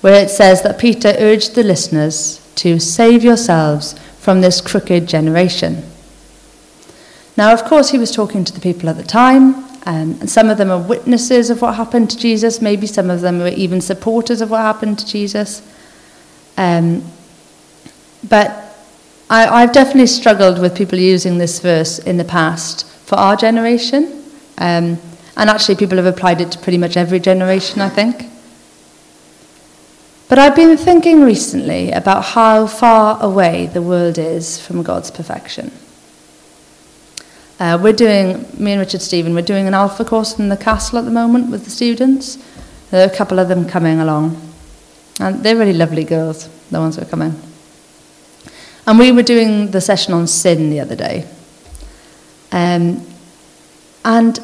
where 0.00 0.20
it 0.20 0.30
says 0.30 0.62
that 0.64 0.80
Peter 0.80 1.14
urged 1.16 1.54
the 1.54 1.62
listeners 1.62 2.44
to 2.56 2.80
save 2.80 3.22
yourselves 3.22 3.96
from 4.18 4.40
this 4.40 4.60
crooked 4.60 5.06
generation. 5.06 5.84
Now, 7.36 7.52
of 7.52 7.62
course, 7.66 7.90
he 7.90 7.98
was 7.98 8.10
talking 8.10 8.44
to 8.44 8.52
the 8.52 8.60
people 8.60 8.88
at 8.88 8.96
the 8.96 9.04
time, 9.04 9.54
um, 9.86 10.18
and 10.18 10.28
some 10.28 10.50
of 10.50 10.58
them 10.58 10.72
are 10.72 10.82
witnesses 10.82 11.50
of 11.50 11.62
what 11.62 11.76
happened 11.76 12.10
to 12.10 12.18
Jesus. 12.18 12.60
Maybe 12.60 12.88
some 12.88 13.10
of 13.10 13.20
them 13.20 13.38
were 13.38 13.46
even 13.46 13.80
supporters 13.80 14.40
of 14.40 14.50
what 14.50 14.62
happened 14.62 14.98
to 14.98 15.06
Jesus. 15.06 15.62
Um, 16.56 17.04
but 18.28 18.63
I, 19.30 19.46
I've 19.46 19.72
definitely 19.72 20.06
struggled 20.06 20.60
with 20.60 20.76
people 20.76 20.98
using 20.98 21.38
this 21.38 21.60
verse 21.60 21.98
in 21.98 22.16
the 22.18 22.24
past 22.24 22.86
for 22.86 23.16
our 23.16 23.36
generation. 23.36 24.24
Um, 24.58 24.98
and 25.36 25.50
actually, 25.50 25.76
people 25.76 25.96
have 25.96 26.06
applied 26.06 26.40
it 26.40 26.52
to 26.52 26.58
pretty 26.58 26.78
much 26.78 26.96
every 26.96 27.18
generation, 27.18 27.80
I 27.80 27.88
think. 27.88 28.26
But 30.28 30.38
I've 30.38 30.56
been 30.56 30.76
thinking 30.76 31.22
recently 31.22 31.90
about 31.90 32.24
how 32.24 32.66
far 32.66 33.22
away 33.22 33.66
the 33.66 33.82
world 33.82 34.18
is 34.18 34.58
from 34.60 34.82
God's 34.82 35.10
perfection. 35.10 35.72
Uh, 37.60 37.78
we're 37.80 37.92
doing, 37.92 38.46
me 38.58 38.72
and 38.72 38.80
Richard 38.80 39.02
Stephen, 39.02 39.34
we're 39.34 39.42
doing 39.42 39.66
an 39.66 39.74
alpha 39.74 40.04
course 40.04 40.38
in 40.38 40.48
the 40.48 40.56
castle 40.56 40.98
at 40.98 41.04
the 41.04 41.10
moment 41.10 41.50
with 41.50 41.64
the 41.64 41.70
students. 41.70 42.38
There 42.90 43.06
are 43.06 43.12
a 43.12 43.16
couple 43.16 43.38
of 43.38 43.48
them 43.48 43.68
coming 43.68 44.00
along. 44.00 44.40
And 45.20 45.42
they're 45.42 45.56
really 45.56 45.72
lovely 45.72 46.04
girls, 46.04 46.48
the 46.70 46.80
ones 46.80 46.96
who 46.96 47.02
are 47.02 47.06
coming. 47.06 47.40
And 48.86 48.98
we 48.98 49.12
were 49.12 49.22
doing 49.22 49.70
the 49.70 49.80
session 49.80 50.12
on 50.12 50.26
sin 50.26 50.70
the 50.70 50.80
other 50.80 50.96
day. 50.96 51.26
Um, 52.52 53.06
and 54.04 54.38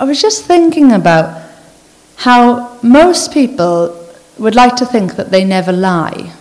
I 0.00 0.04
was 0.04 0.20
just 0.20 0.44
thinking 0.44 0.92
about 0.92 1.42
how 2.16 2.78
most 2.82 3.32
people 3.32 3.98
would 4.38 4.54
like 4.54 4.76
to 4.76 4.86
think 4.86 5.16
that 5.16 5.30
they 5.30 5.44
never 5.44 5.72
lie. 5.72 6.32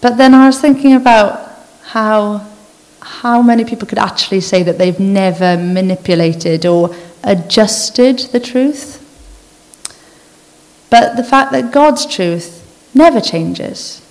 But 0.00 0.18
then 0.18 0.34
I 0.34 0.46
was 0.46 0.60
thinking 0.60 0.94
about 0.94 1.50
how, 1.84 2.46
how 3.00 3.42
many 3.42 3.64
people 3.64 3.88
could 3.88 3.98
actually 3.98 4.40
say 4.40 4.62
that 4.62 4.78
they've 4.78 5.00
never 5.00 5.56
manipulated 5.56 6.66
or 6.66 6.94
adjusted 7.22 8.18
the 8.32 8.40
truth. 8.40 9.02
But 10.90 11.16
the 11.16 11.24
fact 11.24 11.52
that 11.52 11.72
God's 11.72 12.06
truth 12.06 12.62
never 12.94 13.20
changes. 13.20 14.02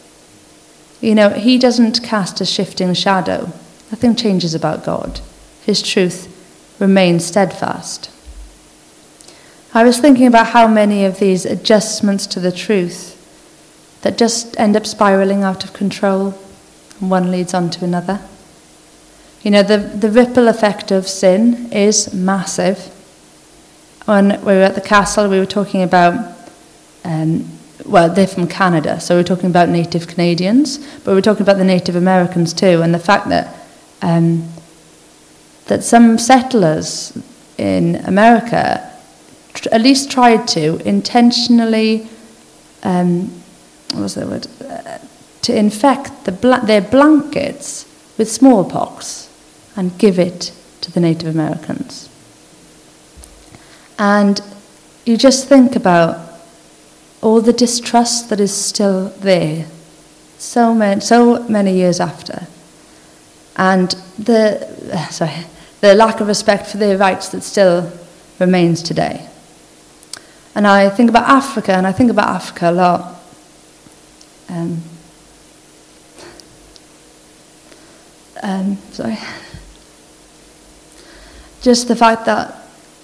You 1.01 1.15
know, 1.15 1.29
He 1.29 1.57
doesn't 1.57 2.03
cast 2.03 2.41
a 2.41 2.45
shifting 2.45 2.93
shadow. 2.93 3.51
Nothing 3.91 4.15
changes 4.15 4.53
about 4.53 4.85
God. 4.85 5.21
His 5.63 5.81
truth 5.81 6.31
remains 6.79 7.25
steadfast. 7.25 8.11
I 9.73 9.83
was 9.83 9.99
thinking 9.99 10.27
about 10.27 10.47
how 10.47 10.67
many 10.67 11.03
of 11.03 11.19
these 11.19 11.45
adjustments 11.45 12.25
to 12.27 12.39
the 12.39 12.51
truth 12.51 13.11
that 14.03 14.17
just 14.17 14.57
end 14.59 14.75
up 14.75 14.85
spiraling 14.85 15.43
out 15.43 15.63
of 15.63 15.73
control 15.73 16.33
and 16.99 17.11
one 17.11 17.31
leads 17.31 17.53
on 17.53 17.69
to 17.71 17.83
another. 17.83 18.21
You 19.41 19.51
know, 19.51 19.63
the, 19.63 19.77
the 19.77 20.09
ripple 20.09 20.47
effect 20.47 20.91
of 20.91 21.07
sin 21.07 21.71
is 21.71 22.13
massive. 22.13 22.79
When 24.05 24.39
we 24.41 24.53
were 24.53 24.63
at 24.63 24.75
the 24.75 24.81
castle, 24.81 25.29
we 25.29 25.39
were 25.39 25.45
talking 25.45 25.83
about, 25.83 26.35
um, 27.03 27.49
well, 27.85 28.09
they're 28.13 28.27
from 28.27 28.47
Canada, 28.47 28.99
so 28.99 29.15
we 29.15 29.19
we're 29.19 29.27
talking 29.27 29.49
about 29.49 29.69
native 29.69 30.07
Canadians, 30.07 30.79
but 31.03 31.13
we're 31.13 31.21
talking 31.21 31.43
about 31.43 31.57
the 31.57 31.63
Native 31.63 31.95
Americans 31.95 32.53
too, 32.53 32.81
and 32.81 32.93
the 32.93 32.99
fact 32.99 33.29
that, 33.29 33.55
um, 34.01 34.47
that 35.65 35.83
some 35.83 36.17
settlers 36.17 37.17
in 37.57 37.97
America 37.97 38.91
at 39.71 39.81
least 39.81 40.11
tried 40.11 40.47
to 40.49 40.77
intentionally, 40.87 42.07
um, 42.83 43.27
what 43.91 44.01
was 44.01 44.15
the 44.15 44.27
word, 44.27 44.47
uh, 44.67 44.97
to 45.41 45.57
infect 45.57 46.25
the 46.25 46.31
their 46.65 46.81
blankets 46.81 47.85
with 48.17 48.31
smallpox 48.31 49.29
and 49.75 49.97
give 49.97 50.19
it 50.19 50.51
to 50.81 50.91
the 50.91 50.99
Native 50.99 51.33
Americans. 51.33 52.09
And 53.97 54.41
you 55.05 55.17
just 55.17 55.47
think 55.47 55.75
about 55.75 56.24
all 57.25 57.41
the 57.41 57.53
distrust 57.53 58.29
that 58.29 58.39
is 58.39 58.53
still 58.53 59.09
there, 59.21 59.65
so 60.37 60.75
many, 60.75 61.01
so 61.01 61.41
many 61.49 61.73
years 61.73 61.99
after, 61.99 62.45
and 63.57 63.95
the 64.19 65.07
sorry, 65.11 65.33
the 65.81 65.95
lack 65.95 66.21
of 66.21 66.27
respect 66.27 66.67
for 66.67 66.77
their 66.77 66.99
rights 66.99 67.29
that 67.29 67.41
still 67.41 67.91
remains 68.37 68.83
today. 68.83 69.27
And 70.53 70.67
I 70.67 70.87
think 70.89 71.09
about 71.09 71.27
Africa, 71.27 71.73
and 71.73 71.87
I 71.87 71.91
think 71.91 72.11
about 72.11 72.29
Africa 72.29 72.69
a 72.69 72.71
lot. 72.71 73.21
Um, 74.47 74.83
um, 78.43 78.77
sorry, 78.91 79.17
just 81.63 81.87
the 81.87 81.95
fact 81.95 82.25
that 82.25 82.55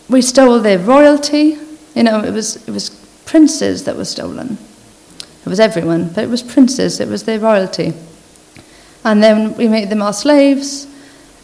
we 0.08 0.22
stole 0.22 0.60
their 0.60 0.78
royalty. 0.78 1.58
You 1.96 2.04
know, 2.04 2.24
it 2.24 2.32
was, 2.32 2.56
it 2.68 2.72
was 2.72 3.01
princes 3.32 3.86
that 3.86 3.96
were 3.96 4.04
stolen. 4.04 4.58
It 5.46 5.50
was 5.50 5.62
everyone, 5.62 6.10
but 6.10 6.26
it 6.26 6.30
was 6.30 6.44
princes, 6.44 7.00
it 7.00 7.08
was 7.08 7.24
their 7.24 7.40
royalty. 7.40 7.94
And 9.06 9.24
then 9.24 9.56
we 9.56 9.70
made 9.70 9.90
them 9.90 10.02
our 10.02 10.12
slaves, 10.12 10.86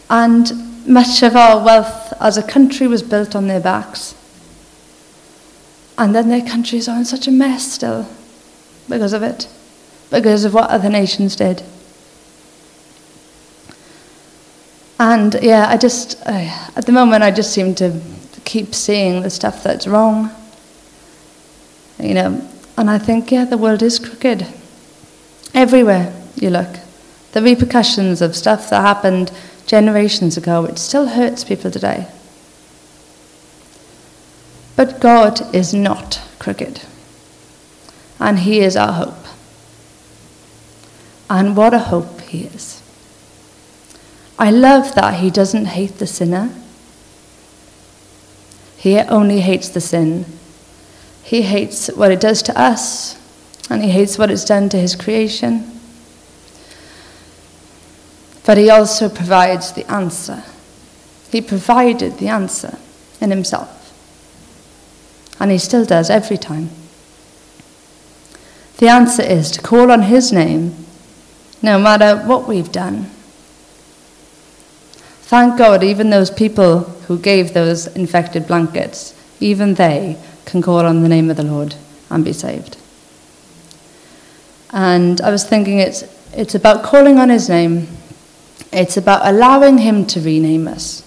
and 0.10 0.86
much 0.86 1.24
of 1.24 1.38
our 1.38 1.64
wealth 1.64 2.14
as 2.20 2.38
a 2.38 2.44
country 2.44 2.88
was 2.88 3.02
built 3.02 3.38
on 3.38 3.48
their 3.48 3.62
backs. 3.62 4.16
And 5.98 6.14
then 6.14 6.28
their 6.28 6.46
countries 6.46 6.90
are 6.90 6.98
in 6.98 7.06
such 7.06 7.26
a 7.26 7.32
mess 7.32 7.72
still 7.72 8.06
because 8.90 9.14
of 9.14 9.24
it, 9.24 9.48
because 10.12 10.44
of 10.44 10.54
what 10.54 10.70
other 10.70 10.90
nations 10.90 11.38
did. 11.38 11.64
And 15.00 15.40
yeah, 15.42 15.68
I 15.70 15.78
just, 15.78 16.22
at 16.26 16.86
the 16.86 16.92
moment, 16.92 17.24
I 17.24 17.32
just 17.32 17.54
seem 17.54 17.76
to 17.76 18.02
keep 18.44 18.76
seeing 18.76 19.22
the 19.22 19.30
stuff 19.30 19.64
that's 19.64 19.88
wrong. 19.88 20.32
You 22.00 22.14
know, 22.14 22.50
and 22.78 22.90
I 22.90 23.00
think, 23.00 23.32
yeah, 23.32 23.46
the 23.46 23.58
world 23.58 23.82
is 23.82 23.98
crooked. 23.98 24.46
Everywhere 25.54 26.14
you 26.36 26.50
look. 26.52 26.78
The 27.32 27.42
repercussions 27.42 28.22
of 28.22 28.36
stuff 28.36 28.70
that 28.70 28.82
happened 28.82 29.32
generations 29.66 30.38
ago, 30.38 30.66
it 30.66 30.78
still 30.78 31.08
hurts 31.08 31.44
people 31.44 31.72
today. 31.72 32.08
But 34.76 35.00
God 35.00 35.54
is 35.56 35.74
not 35.74 36.22
crooked. 36.38 36.82
And 38.20 38.40
He 38.40 38.60
is 38.60 38.78
our 38.78 38.94
hope. 38.94 39.26
And 41.30 41.58
what 41.58 41.74
a 41.74 41.80
hope 41.80 42.22
He 42.22 42.44
is. 42.44 42.82
I 44.38 44.52
love 44.52 44.94
that 44.94 45.16
He 45.16 45.32
doesn't 45.32 45.66
hate 45.66 45.98
the 45.98 46.08
sinner, 46.08 46.54
He 48.78 49.00
only 49.00 49.42
hates 49.42 49.70
the 49.70 49.82
sin. 49.82 50.37
He 51.28 51.42
hates 51.42 51.88
what 51.88 52.10
it 52.10 52.22
does 52.22 52.42
to 52.44 52.58
us, 52.58 53.20
and 53.70 53.84
He 53.84 53.92
hates 53.92 54.18
what 54.18 54.32
it's 54.32 54.46
done 54.46 54.70
to 54.70 54.80
His 54.80 54.96
creation. 54.96 55.70
But 58.46 58.58
He 58.58 58.70
also 58.70 59.10
provides 59.10 59.74
the 59.74 59.86
answer. 59.92 60.44
He 61.30 61.42
provided 61.42 62.20
the 62.20 62.30
answer 62.30 62.78
in 63.20 63.30
Himself. 63.30 63.78
And 65.38 65.52
he 65.52 65.58
still 65.58 65.86
does 65.86 66.10
every 66.10 66.38
time. 66.38 66.70
The 68.78 68.88
answer 68.88 69.22
is 69.22 69.52
to 69.52 69.62
call 69.62 69.92
on 69.92 70.04
his 70.04 70.32
name 70.32 70.76
no 71.62 71.78
matter 71.78 72.24
what 72.26 72.48
we've 72.48 72.72
done. 72.72 73.10
Thank 75.24 75.58
God, 75.58 75.84
even 75.84 76.10
those 76.10 76.32
people 76.32 76.80
who 77.08 77.20
gave 77.20 77.54
those 77.54 77.88
infected 77.88 78.48
blankets, 78.48 79.14
even 79.40 79.74
they 79.74 80.18
can 80.48 80.62
call 80.62 80.86
on 80.86 81.04
the 81.04 81.10
name 81.10 81.30
of 81.30 81.38
the 81.38 81.44
Lord 81.44 81.76
and 82.10 82.24
be 82.24 82.34
saved. 82.34 82.78
And 84.72 85.22
I 85.22 85.30
was 85.30 85.44
thinking 85.44 85.80
it's, 85.80 86.04
it's 86.34 86.56
about 86.56 86.84
calling 86.84 87.20
on 87.20 87.30
his 87.30 87.50
name, 87.50 87.88
it's 88.72 88.98
about 88.98 89.28
allowing 89.28 89.78
him 89.78 90.06
to 90.08 90.22
rename 90.22 90.68
us 90.68 91.04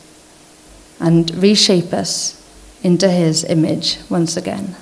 and 1.00 1.31
reshape 1.35 1.92
us 1.92 2.37
into 2.83 3.09
his 3.09 3.44
image 3.44 3.98
once 4.09 4.37
again. 4.37 4.76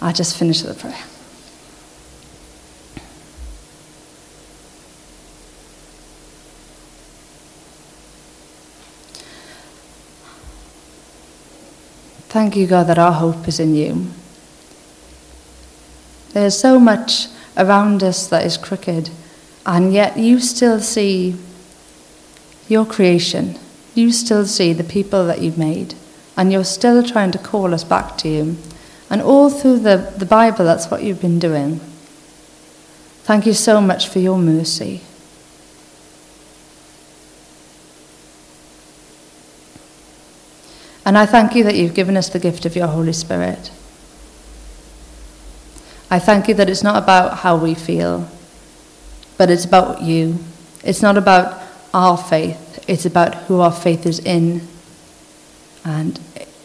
I 0.00 0.12
just 0.12 0.36
finish 0.36 0.62
the 0.62 0.74
prayer. 0.74 1.02
Thank 12.34 12.56
you, 12.56 12.66
God, 12.66 12.88
that 12.88 12.98
our 12.98 13.12
hope 13.12 13.46
is 13.46 13.60
in 13.60 13.74
you. 13.74 14.08
There's 16.32 16.58
so 16.58 16.80
much 16.80 17.28
around 17.56 18.02
us 18.02 18.26
that 18.26 18.44
is 18.44 18.56
crooked, 18.56 19.10
and 19.64 19.92
yet 19.92 20.18
you 20.18 20.40
still 20.40 20.80
see 20.80 21.36
your 22.68 22.84
creation 22.84 23.58
you 23.94 24.10
still 24.10 24.44
see 24.44 24.72
the 24.72 24.84
people 24.84 25.26
that 25.26 25.40
you've 25.40 25.58
made, 25.58 25.94
and 26.36 26.52
you're 26.52 26.64
still 26.64 27.02
trying 27.02 27.30
to 27.30 27.38
call 27.38 27.72
us 27.72 27.84
back 27.84 28.18
to 28.18 28.28
you. 28.28 28.56
And 29.08 29.22
all 29.22 29.50
through 29.50 29.80
the, 29.80 30.12
the 30.16 30.26
Bible, 30.26 30.64
that's 30.64 30.90
what 30.90 31.02
you've 31.02 31.20
been 31.20 31.38
doing. 31.38 31.80
Thank 33.22 33.46
you 33.46 33.52
so 33.52 33.80
much 33.80 34.08
for 34.08 34.18
your 34.18 34.38
mercy. 34.38 35.02
And 41.04 41.18
I 41.18 41.26
thank 41.26 41.54
you 41.54 41.64
that 41.64 41.74
you've 41.74 41.94
given 41.94 42.16
us 42.16 42.30
the 42.30 42.38
gift 42.38 42.64
of 42.64 42.74
your 42.74 42.86
Holy 42.86 43.12
Spirit. 43.12 43.70
I 46.10 46.18
thank 46.18 46.48
you 46.48 46.54
that 46.54 46.70
it's 46.70 46.82
not 46.82 47.02
about 47.02 47.38
how 47.38 47.56
we 47.56 47.74
feel, 47.74 48.28
but 49.36 49.50
it's 49.50 49.64
about 49.64 50.00
you. 50.00 50.38
It's 50.82 51.02
not 51.02 51.18
about 51.18 51.60
our 51.92 52.16
faith, 52.16 52.84
it's 52.88 53.04
about 53.04 53.34
who 53.34 53.60
our 53.60 53.72
faith 53.72 54.06
is 54.06 54.18
in. 54.20 54.66
And 55.84 56.18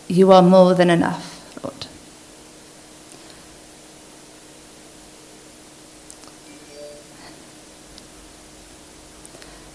you 0.08 0.32
are 0.32 0.42
more 0.42 0.74
than 0.74 0.90
enough, 0.90 1.64
Lord. 1.64 1.88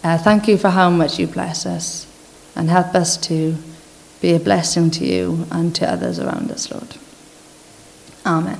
Uh, 0.02 0.18
thank 0.18 0.48
you 0.48 0.56
for 0.56 0.70
how 0.70 0.88
much 0.88 1.18
you 1.18 1.26
bless 1.26 1.66
us 1.66 2.06
and 2.56 2.70
help 2.70 2.94
us 2.94 3.16
to 3.18 3.56
be 4.24 4.32
a 4.32 4.40
blessing 4.40 4.90
to 4.90 5.04
you 5.04 5.46
and 5.50 5.74
to 5.74 5.86
others 5.86 6.18
around 6.18 6.50
us, 6.50 6.70
Lord. 6.70 6.96
Amen. 8.24 8.58